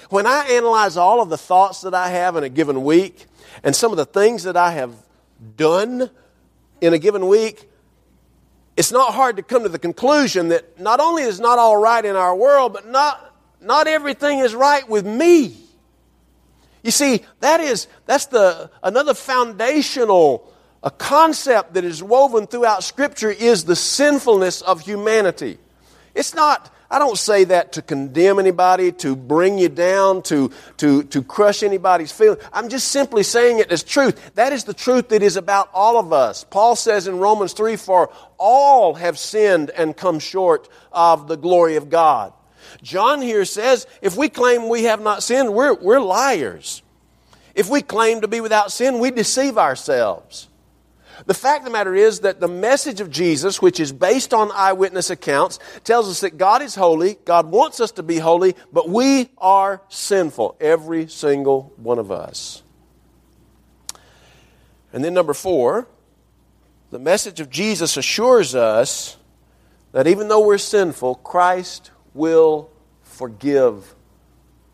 when 0.09 0.27
I 0.27 0.45
analyze 0.49 0.97
all 0.97 1.21
of 1.21 1.29
the 1.29 1.37
thoughts 1.37 1.81
that 1.81 1.93
I 1.93 2.09
have 2.09 2.35
in 2.35 2.43
a 2.43 2.49
given 2.49 2.83
week 2.83 3.25
and 3.63 3.75
some 3.75 3.91
of 3.91 3.97
the 3.97 4.05
things 4.05 4.43
that 4.43 4.57
I 4.57 4.71
have 4.71 4.93
done 5.55 6.09
in 6.81 6.93
a 6.93 6.99
given 6.99 7.27
week, 7.27 7.69
it's 8.75 8.91
not 8.91 9.13
hard 9.13 9.37
to 9.37 9.43
come 9.43 9.63
to 9.63 9.69
the 9.69 9.79
conclusion 9.79 10.49
that 10.49 10.79
not 10.79 10.99
only 10.99 11.23
is 11.23 11.39
not 11.39 11.59
all 11.59 11.77
right 11.77 12.03
in 12.03 12.15
our 12.15 12.35
world, 12.35 12.73
but 12.73 12.87
not, 12.87 13.32
not 13.63 13.87
everything 13.87 14.39
is 14.39 14.53
right 14.53 14.87
with 14.87 15.05
me. 15.05 15.57
You 16.83 16.91
see, 16.91 17.21
that 17.39 17.61
is, 17.61 17.87
that's 18.05 18.25
the, 18.27 18.69
another 18.83 19.13
foundational 19.13 20.53
a 20.83 20.91
concept 20.91 21.75
that 21.75 21.85
is 21.85 22.03
woven 22.03 22.45
throughout 22.45 22.83
Scripture 22.83 23.31
is 23.31 23.63
the 23.63 23.75
sinfulness 23.75 24.61
of 24.61 24.81
humanity. 24.81 25.57
It's 26.13 26.35
not, 26.35 26.73
I 26.91 26.99
don't 26.99 27.17
say 27.17 27.45
that 27.45 27.73
to 27.73 27.81
condemn 27.81 28.37
anybody, 28.37 28.91
to 28.91 29.15
bring 29.15 29.57
you 29.57 29.69
down, 29.69 30.23
to, 30.23 30.51
to, 30.77 31.03
to 31.03 31.23
crush 31.23 31.63
anybody's 31.63 32.11
feelings. 32.11 32.43
I'm 32.51 32.67
just 32.67 32.89
simply 32.89 33.23
saying 33.23 33.59
it 33.59 33.71
as 33.71 33.81
truth. 33.81 34.35
That 34.35 34.51
is 34.51 34.65
the 34.65 34.73
truth 34.73 35.07
that 35.09 35.23
is 35.23 35.37
about 35.37 35.69
all 35.73 35.97
of 35.97 36.11
us. 36.11 36.43
Paul 36.43 36.75
says 36.75 37.07
in 37.07 37.17
Romans 37.17 37.53
3 37.53 37.77
For 37.77 38.11
all 38.37 38.95
have 38.95 39.17
sinned 39.17 39.69
and 39.69 39.95
come 39.95 40.19
short 40.19 40.67
of 40.91 41.29
the 41.29 41.37
glory 41.37 41.77
of 41.77 41.89
God. 41.89 42.33
John 42.81 43.21
here 43.21 43.45
says 43.45 43.87
if 44.01 44.15
we 44.15 44.29
claim 44.29 44.69
we 44.69 44.83
have 44.83 45.01
not 45.01 45.23
sinned, 45.23 45.53
we're, 45.53 45.73
we're 45.73 45.99
liars. 45.99 46.81
If 47.55 47.69
we 47.69 47.81
claim 47.81 48.21
to 48.21 48.27
be 48.27 48.41
without 48.41 48.71
sin, 48.71 48.99
we 48.99 49.11
deceive 49.11 49.57
ourselves. 49.57 50.47
The 51.25 51.33
fact 51.33 51.59
of 51.59 51.65
the 51.65 51.71
matter 51.71 51.93
is 51.93 52.21
that 52.21 52.39
the 52.39 52.47
message 52.47 52.99
of 52.99 53.09
Jesus, 53.09 53.61
which 53.61 53.79
is 53.79 53.91
based 53.91 54.33
on 54.33 54.51
eyewitness 54.51 55.09
accounts, 55.09 55.59
tells 55.83 56.09
us 56.09 56.21
that 56.21 56.37
God 56.37 56.61
is 56.61 56.75
holy, 56.75 57.17
God 57.25 57.45
wants 57.51 57.79
us 57.79 57.91
to 57.91 58.03
be 58.03 58.17
holy, 58.17 58.55
but 58.71 58.89
we 58.89 59.29
are 59.37 59.81
sinful, 59.89 60.57
every 60.59 61.07
single 61.07 61.71
one 61.77 61.99
of 61.99 62.11
us. 62.11 62.63
And 64.91 65.03
then, 65.03 65.13
number 65.13 65.33
four, 65.33 65.87
the 66.91 66.99
message 66.99 67.39
of 67.39 67.49
Jesus 67.49 67.95
assures 67.95 68.53
us 68.53 69.17
that 69.91 70.07
even 70.07 70.27
though 70.27 70.45
we're 70.45 70.57
sinful, 70.57 71.15
Christ 71.15 71.91
will 72.13 72.69
forgive 73.01 73.95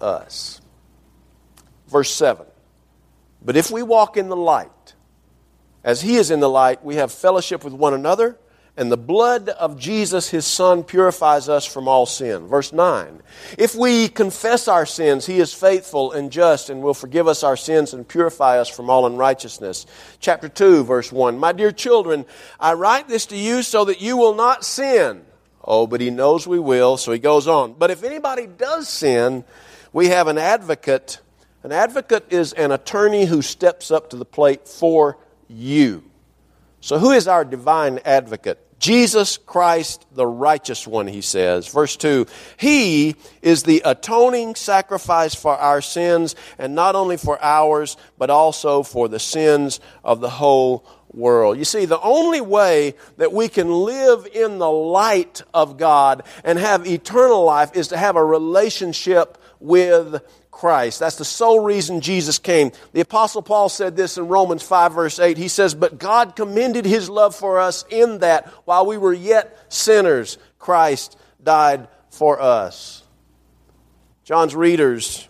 us. 0.01 0.61
Verse 1.87 2.11
7 2.11 2.45
But 3.43 3.55
if 3.55 3.71
we 3.71 3.83
walk 3.83 4.17
in 4.17 4.29
the 4.29 4.35
light, 4.35 4.93
as 5.83 6.01
he 6.01 6.15
is 6.15 6.31
in 6.31 6.39
the 6.39 6.49
light, 6.49 6.83
we 6.83 6.95
have 6.95 7.11
fellowship 7.11 7.63
with 7.63 7.73
one 7.73 7.93
another, 7.93 8.37
and 8.77 8.89
the 8.89 8.97
blood 8.97 9.49
of 9.49 9.77
Jesus, 9.77 10.29
his 10.29 10.45
Son, 10.45 10.83
purifies 10.83 11.49
us 11.49 11.65
from 11.65 11.89
all 11.89 12.05
sin. 12.05 12.47
Verse 12.47 12.71
9 12.71 13.21
If 13.57 13.75
we 13.75 14.07
confess 14.07 14.69
our 14.69 14.85
sins, 14.85 15.25
he 15.25 15.39
is 15.39 15.53
faithful 15.53 16.13
and 16.13 16.31
just 16.31 16.69
and 16.69 16.81
will 16.81 16.93
forgive 16.93 17.27
us 17.27 17.43
our 17.43 17.57
sins 17.57 17.93
and 17.93 18.07
purify 18.07 18.57
us 18.57 18.69
from 18.69 18.89
all 18.89 19.05
unrighteousness. 19.05 19.85
Chapter 20.21 20.47
2, 20.47 20.85
verse 20.85 21.11
1 21.11 21.37
My 21.37 21.51
dear 21.51 21.73
children, 21.73 22.25
I 22.57 22.73
write 22.73 23.09
this 23.09 23.25
to 23.27 23.37
you 23.37 23.63
so 23.63 23.83
that 23.83 23.99
you 23.99 24.15
will 24.15 24.35
not 24.35 24.63
sin. 24.63 25.25
Oh, 25.63 25.87
but 25.87 26.01
he 26.01 26.09
knows 26.09 26.47
we 26.47 26.59
will, 26.59 26.97
so 26.97 27.11
he 27.11 27.19
goes 27.19 27.47
on. 27.47 27.73
But 27.73 27.91
if 27.91 28.03
anybody 28.03 28.47
does 28.47 28.87
sin, 28.87 29.43
we 29.91 30.07
have 30.07 30.27
an 30.27 30.37
advocate. 30.37 31.19
An 31.63 31.71
advocate 31.71 32.31
is 32.31 32.53
an 32.53 32.71
attorney 32.71 33.25
who 33.25 33.41
steps 33.41 33.91
up 33.91 34.09
to 34.11 34.15
the 34.15 34.25
plate 34.25 34.67
for 34.67 35.17
you. 35.47 36.03
So, 36.81 36.97
who 36.97 37.11
is 37.11 37.27
our 37.27 37.43
divine 37.43 37.99
advocate? 38.05 38.65
Jesus 38.79 39.37
Christ, 39.37 40.05
the 40.13 40.25
righteous 40.25 40.87
one, 40.87 41.07
he 41.07 41.21
says. 41.21 41.67
Verse 41.67 41.97
2 41.97 42.25
He 42.57 43.15
is 43.41 43.63
the 43.63 43.81
atoning 43.83 44.55
sacrifice 44.55 45.35
for 45.35 45.55
our 45.55 45.81
sins, 45.81 46.35
and 46.57 46.75
not 46.75 46.95
only 46.95 47.17
for 47.17 47.37
ours, 47.43 47.97
but 48.17 48.29
also 48.29 48.83
for 48.83 49.09
the 49.09 49.19
sins 49.19 49.81
of 50.03 50.21
the 50.21 50.29
whole 50.29 50.85
world. 51.13 51.57
You 51.57 51.65
see, 51.65 51.85
the 51.85 52.01
only 52.01 52.41
way 52.41 52.95
that 53.17 53.33
we 53.33 53.49
can 53.49 53.71
live 53.71 54.27
in 54.33 54.59
the 54.59 54.69
light 54.69 55.41
of 55.53 55.77
God 55.77 56.23
and 56.43 56.59
have 56.59 56.87
eternal 56.87 57.43
life 57.43 57.75
is 57.75 57.89
to 57.89 57.97
have 57.97 58.15
a 58.15 58.23
relationship 58.23 59.37
with 59.59 60.21
Christ. 60.51 60.99
That's 60.99 61.15
the 61.15 61.25
sole 61.25 61.61
reason 61.61 62.01
Jesus 62.01 62.37
came. 62.37 62.71
The 62.91 63.01
Apostle 63.01 63.41
Paul 63.41 63.69
said 63.69 63.95
this 63.95 64.17
in 64.17 64.27
Romans 64.27 64.63
5, 64.63 64.93
verse 64.93 65.19
8. 65.19 65.37
He 65.37 65.47
says, 65.47 65.73
But 65.73 65.97
God 65.97 66.35
commended 66.35 66.85
his 66.85 67.09
love 67.09 67.35
for 67.35 67.59
us 67.59 67.85
in 67.89 68.19
that 68.19 68.47
while 68.65 68.85
we 68.85 68.97
were 68.97 69.13
yet 69.13 69.57
sinners, 69.69 70.37
Christ 70.57 71.17
died 71.41 71.87
for 72.09 72.41
us. 72.41 73.03
John's 74.23 74.55
readers 74.55 75.27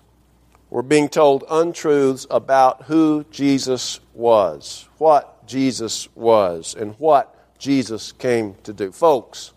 were 0.69 0.83
being 0.83 1.09
told 1.09 1.43
untruths 1.49 2.27
about 2.29 2.83
who 2.83 3.25
Jesus 3.31 3.99
was, 4.13 4.87
what 4.97 5.38
Jesus 5.49 6.07
was, 6.15 6.75
and 6.79 6.95
what 6.99 7.35
Jesus 7.59 8.13
came 8.13 8.55
to 8.63 8.71
do. 8.71 8.91
Folks, 8.91 9.51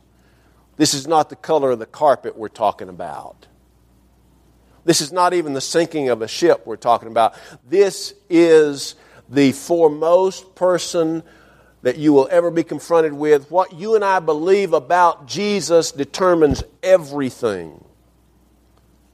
this 0.77 0.95
is 0.95 1.07
not 1.07 1.29
the 1.29 1.37
color 1.37 1.71
of 1.71 1.79
the 1.79 1.87
carpet 1.87 2.37
we're 2.37 2.49
talking 2.49 2.89
about. 2.89 3.47
This 4.85 5.01
is 5.01 5.13
not 5.13 5.35
even 5.35 5.53
the 5.53 5.61
sinking 5.61 6.09
of 6.09 6.23
a 6.23 6.29
ship 6.29 6.63
we're 6.67 6.77
talking 6.77 7.09
about. 7.09 7.35
This 7.69 8.15
is 8.29 8.97
the 9.29 9.53
foremost 9.53 10.57
person 10.57 11.23
that 11.83 11.99
you 11.99 12.13
will 12.13 12.29
ever 12.31 12.51
be 12.51 12.65
confronted 12.65 13.13
with. 13.13 13.51
What 13.51 13.75
you 13.75 13.95
and 13.95 14.05
I 14.05 14.19
believe 14.19 14.73
about 14.73 15.27
Jesus 15.27 15.93
determines 15.93 16.65
everything 16.83 17.85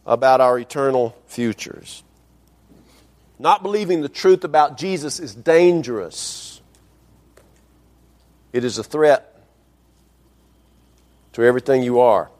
about 0.07 0.41
our 0.41 0.59
eternal 0.59 1.14
futures. 1.27 2.03
Not 3.38 3.62
believing 3.62 4.01
the 4.01 4.09
truth 4.09 4.45
about 4.45 4.79
Jesus 4.79 5.21
is 5.21 5.35
dangerous, 5.35 6.58
it 8.59 8.64
is 8.64 8.77
a 8.77 8.85
threat 8.85 9.40
to 11.33 11.42
everything 11.42 11.83
you 11.83 12.01
are. 12.01 12.31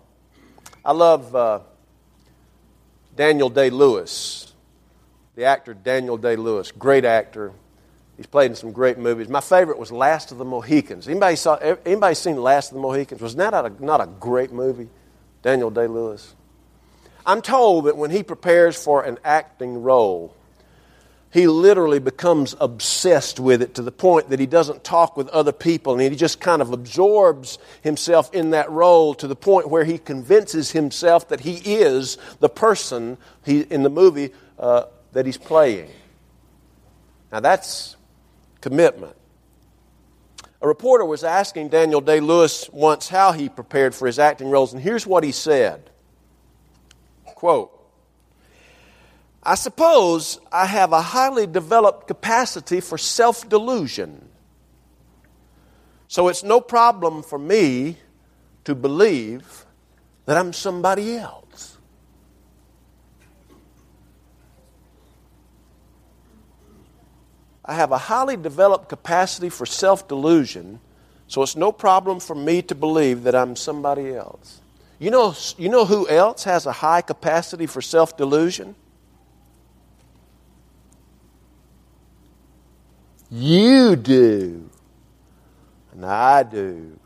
I 0.85 0.93
love. 0.93 1.35
Uh, 1.35 1.61
Daniel 3.19 3.51
Day 3.51 3.69
Lewis, 3.69 4.53
the 5.35 5.45
actor 5.45 5.75
Daniel 5.75 6.17
Day 6.17 6.37
Lewis, 6.37 6.71
great 6.71 7.05
actor. 7.05 7.51
He's 8.17 8.27
played 8.27 8.53
in 8.53 8.57
some 8.57 8.71
great 8.71 8.97
movies. 8.97 9.29
My 9.29 9.41
favorite 9.41 9.77
was 9.77 9.91
Last 9.91 10.31
of 10.31 10.39
the 10.39 10.45
Mohicans. 10.45 11.09
Anybody 11.09 11.35
saw? 11.35 11.57
Anybody 11.57 12.15
seen 12.15 12.37
Last 12.37 12.71
of 12.71 12.75
the 12.75 12.81
Mohicans? 12.81 13.21
Was 13.21 13.35
that 13.35 13.51
not 13.51 13.67
a, 13.67 13.85
not 13.85 14.01
a 14.01 14.07
great 14.07 14.53
movie? 14.53 14.89
Daniel 15.43 15.71
Day 15.71 15.89
Lewis. 15.89 16.33
I'm 17.27 17.43
told 17.43 17.87
that 17.87 17.97
when 17.97 18.13
he 18.13 18.23
prepares 18.23 18.81
for 18.81 19.03
an 19.03 19.19
acting 19.25 19.83
role, 19.83 20.37
he 21.31 21.47
literally 21.47 21.99
becomes 21.99 22.55
obsessed 22.59 23.39
with 23.39 23.61
it 23.61 23.75
to 23.75 23.83
the 23.83 23.93
point 23.93 24.31
that 24.31 24.41
he 24.41 24.47
doesn't 24.47 24.83
talk 24.83 25.17
with 25.17 25.29
other 25.29 25.53
people 25.53 25.93
and 25.93 26.01
he 26.01 26.17
just 26.17 26.41
kind 26.41 26.63
of 26.63 26.73
absorbs 26.73 27.59
himself 27.83 28.33
in 28.33 28.51
that 28.51 28.71
role 28.71 29.15
to 29.15 29.27
the 29.27 29.37
point 29.37 29.69
where 29.69 29.85
he 29.85 29.99
convinces 29.99 30.71
himself 30.71 31.29
that 31.29 31.41
he 31.41 31.57
is 31.57 32.17
the 32.41 32.49
person 32.49 33.19
he, 33.45 33.61
in 33.61 33.83
the 33.83 33.91
movie 33.91 34.31
uh, 34.59 34.85
that 35.13 35.27
he's 35.27 35.37
playing. 35.37 35.91
Now 37.31 37.41
that's 37.41 37.97
commitment. 38.61 39.15
A 40.61 40.67
reporter 40.67 41.05
was 41.05 41.23
asking 41.23 41.69
Daniel 41.69 42.01
Day 42.01 42.21
Lewis 42.21 42.69
once 42.73 43.09
how 43.09 43.33
he 43.33 43.49
prepared 43.49 43.95
for 43.95 44.07
his 44.07 44.19
acting 44.19 44.51
roles, 44.51 44.73
and 44.73 44.83
here's 44.83 45.07
what 45.07 45.23
he 45.23 45.33
said 45.33 45.91
Quote, 47.25 47.78
I 49.49 49.55
suppose 49.55 50.39
I 50.53 50.67
have 50.67 50.93
a 50.93 51.01
highly 51.01 51.47
developed 51.47 52.07
capacity 52.07 52.81
for 52.81 52.99
self 52.99 53.49
delusion. 53.49 54.29
So 56.07 56.29
it's 56.29 56.45
no 56.45 56.61
problem 56.61 57.23
for 57.23 57.39
me 57.39 57.97
to 58.65 58.75
believe 58.75 59.65
that 60.27 60.37
I'm 60.37 60.53
somebody 60.53 61.17
else. 61.17 61.79
I 67.65 67.73
have 67.73 67.91
a 67.91 67.97
highly 67.97 68.37
developed 68.37 68.91
capacity 68.91 69.49
for 69.49 69.65
self 69.65 70.07
delusion, 70.07 70.79
so 71.27 71.43
it's 71.43 71.57
no 71.57 71.73
problem 71.73 72.21
for 72.21 72.35
me 72.35 72.61
to 72.61 72.75
believe 72.75 73.23
that 73.23 73.35
I'm 73.35 73.57
somebody 73.57 74.13
else. 74.13 74.61
You 74.99 75.11
know, 75.11 75.35
you 75.57 75.71
know 75.71 75.87
who 75.87 76.07
else 76.07 76.45
has 76.45 76.67
a 76.67 76.73
high 76.73 77.01
capacity 77.01 77.65
for 77.65 77.81
self 77.81 78.15
delusion? 78.15 78.75
You 83.31 83.97
do. 83.97 84.69
And 85.93 86.05
I 86.05 86.43
do. 86.43 86.99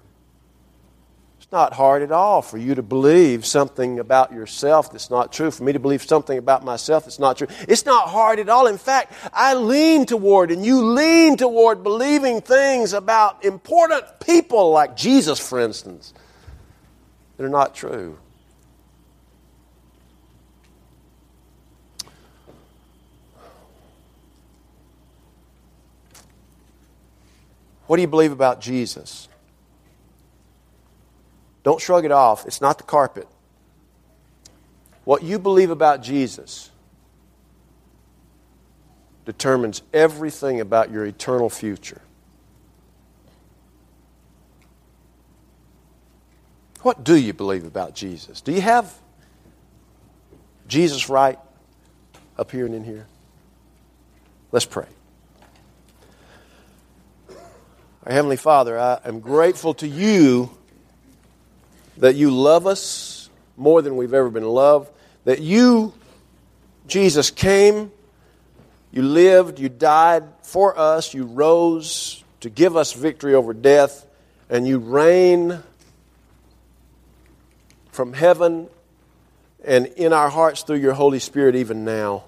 It's 1.39 1.51
not 1.51 1.73
hard 1.73 2.03
at 2.03 2.13
all 2.13 2.43
for 2.43 2.59
you 2.59 2.75
to 2.75 2.83
believe 2.83 3.45
something 3.45 3.99
about 3.99 4.33
yourself 4.33 4.93
that's 4.93 5.11
not 5.11 5.33
true, 5.33 5.51
for 5.51 5.65
me 5.65 5.73
to 5.73 5.79
believe 5.79 6.03
something 6.03 6.39
about 6.39 6.65
myself 6.65 7.05
that's 7.05 7.19
not 7.19 7.39
true. 7.39 7.49
It's 7.69 7.85
not 7.85 8.09
hard 8.09 8.39
at 8.39 8.49
all. 8.49 8.67
In 8.67 8.79
fact, 8.79 9.13
I 9.33 9.55
lean 9.55 10.07
toward, 10.07 10.51
and 10.51 10.65
you 10.65 10.83
lean 10.83 11.37
toward 11.37 11.83
believing 11.83 12.41
things 12.41 12.93
about 12.93 13.45
important 13.45 14.05
people 14.21 14.71
like 14.71 14.97
Jesus, 14.97 15.39
for 15.39 15.59
instance, 15.59 16.15
that 17.37 17.45
are 17.45 17.49
not 17.51 17.75
true. 17.75 18.19
What 27.93 27.97
do 27.99 28.01
you 28.01 28.09
believe 28.09 28.33
about 28.33 28.59
Jesus? 28.59 29.29
Don't 31.63 31.79
shrug 31.79 32.07
it 32.07 32.11
off. 32.11 32.47
It's 32.47 32.63
not 32.63 32.79
the 32.79 32.85
carpet. 32.85 33.29
What 35.05 35.23
you 35.23 35.39
believe 35.39 35.69
about 35.69 36.03
Jesus 36.03 36.71
determines 39.27 39.83
everything 39.93 40.59
about 40.59 40.91
your 40.91 41.05
eternal 41.05 41.51
future. 41.51 42.01
What 46.81 47.05
do 47.05 47.15
you 47.15 47.35
believe 47.35 47.67
about 47.67 47.95
Jesus? 47.95 48.41
Do 48.41 48.53
you 48.53 48.63
have 48.63 48.91
Jesus 50.67 51.11
right 51.11 51.39
up 52.39 52.51
here 52.53 52.65
and 52.65 52.75
in 52.75 52.85
here? 52.85 53.07
Let's 54.51 54.65
pray. 54.65 54.87
Our 58.05 58.13
Heavenly 58.13 58.37
Father, 58.37 58.77
I 58.77 58.99
am 59.05 59.21
grateful 59.21 59.75
to 59.75 59.87
you 59.87 60.51
that 61.99 62.17
you 62.17 62.33
love 62.33 62.67
us 62.67 63.31
more 63.57 63.81
than 63.81 63.97
we've 63.97 64.13
ever 64.13 64.29
been 64.29 64.49
loved, 64.49 64.91
that 65.25 65.41
you, 65.41 65.95
Jesus, 66.89 67.31
came, 67.31 67.93
you 68.91 69.03
lived, 69.03 69.61
you 69.61 69.69
died 69.69 70.25
for 70.43 70.77
us, 70.77 71.15
you 71.15 71.27
rose 71.27 72.25
to 72.41 72.51
give 72.51 72.77
us 72.77 72.93
victory 72.93 73.37
over 73.37 73.55
death, 73.55 74.05
and 74.51 74.67
you 74.67 74.81
reign 74.81 75.63
from 77.93 78.15
heaven 78.15 78.69
and 79.65 79.87
in 79.87 80.13
our 80.13 80.29
hearts 80.29 80.63
through 80.63 80.79
your 80.79 80.95
Holy 80.95 81.21
Spirit 81.21 81.55
even 81.55 81.85
now 81.85 82.25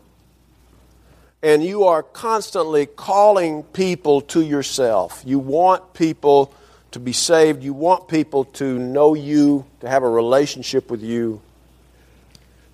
and 1.44 1.62
you 1.62 1.85
are 1.85 2.02
constantly 2.02 2.87
calling 2.87 3.64
people 3.64 4.22
to 4.22 4.40
yourself. 4.40 5.22
You 5.26 5.38
want 5.38 5.92
people 5.92 6.54
to 6.92 6.98
be 6.98 7.12
saved, 7.12 7.62
you 7.62 7.74
want 7.74 8.09
people 8.09 8.46
to 8.46 8.78
know 8.78 9.12
you, 9.12 9.66
to 9.80 9.88
have 9.88 10.02
a 10.02 10.09
relationship 10.09 10.90
with 10.90 11.02
you. 11.02 11.42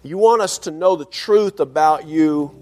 You 0.04 0.18
want 0.18 0.40
us 0.40 0.59
to 0.59 0.70
know 0.70 0.94
the 0.94 1.04
truth 1.04 1.59
about 1.59 2.06
you. 2.06 2.54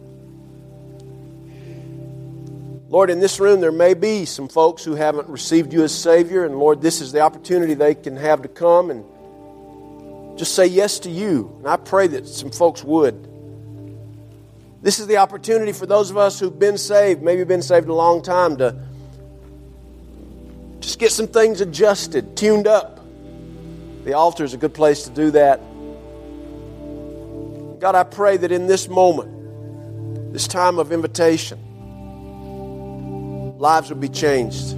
Lord, 2.88 3.10
in 3.10 3.20
this 3.20 3.38
room, 3.38 3.60
there 3.60 3.70
may 3.70 3.92
be 3.92 4.24
some 4.24 4.48
folks 4.48 4.82
who 4.82 4.94
haven't 4.94 5.28
received 5.28 5.74
you 5.74 5.82
as 5.84 5.94
Savior, 5.94 6.46
and 6.46 6.58
Lord, 6.58 6.80
this 6.80 7.02
is 7.02 7.12
the 7.12 7.20
opportunity 7.20 7.74
they 7.74 7.94
can 7.94 8.16
have 8.16 8.40
to 8.42 8.48
come 8.48 8.90
and 8.90 9.04
just 10.38 10.54
say 10.54 10.64
yes 10.64 11.00
to 11.00 11.10
you. 11.10 11.54
And 11.58 11.68
I 11.68 11.76
pray 11.76 12.06
that 12.06 12.26
some 12.26 12.50
folks 12.50 12.82
would. 12.82 13.27
This 14.80 15.00
is 15.00 15.08
the 15.08 15.16
opportunity 15.16 15.72
for 15.72 15.86
those 15.86 16.10
of 16.10 16.16
us 16.16 16.38
who've 16.38 16.56
been 16.56 16.78
saved, 16.78 17.20
maybe 17.20 17.42
been 17.42 17.62
saved 17.62 17.88
a 17.88 17.94
long 17.94 18.22
time, 18.22 18.56
to 18.58 18.80
just 20.78 21.00
get 21.00 21.10
some 21.10 21.26
things 21.26 21.60
adjusted, 21.60 22.36
tuned 22.36 22.68
up. 22.68 23.00
The 24.04 24.12
altar 24.12 24.44
is 24.44 24.54
a 24.54 24.56
good 24.56 24.74
place 24.74 25.02
to 25.04 25.10
do 25.10 25.32
that. 25.32 25.60
God, 27.80 27.96
I 27.96 28.04
pray 28.04 28.36
that 28.36 28.52
in 28.52 28.68
this 28.68 28.88
moment, 28.88 30.32
this 30.32 30.46
time 30.46 30.78
of 30.78 30.92
invitation, 30.92 31.58
lives 33.58 33.88
would 33.88 34.00
be 34.00 34.08
changed, 34.08 34.76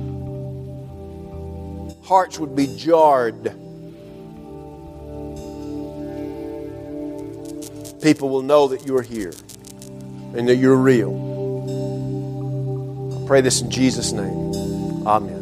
hearts 2.03 2.39
would 2.39 2.57
be 2.57 2.75
jarred. 2.79 3.55
People 8.01 8.31
will 8.31 8.41
know 8.41 8.69
that 8.69 8.87
you 8.87 8.97
are 8.97 9.03
here 9.03 9.35
and 10.35 10.49
that 10.49 10.57
you're 10.57 10.77
real. 10.77 11.13
I 13.15 13.27
pray 13.27 13.41
this 13.41 13.61
in 13.61 13.71
Jesus' 13.71 14.13
name. 14.13 15.07
Amen. 15.07 15.40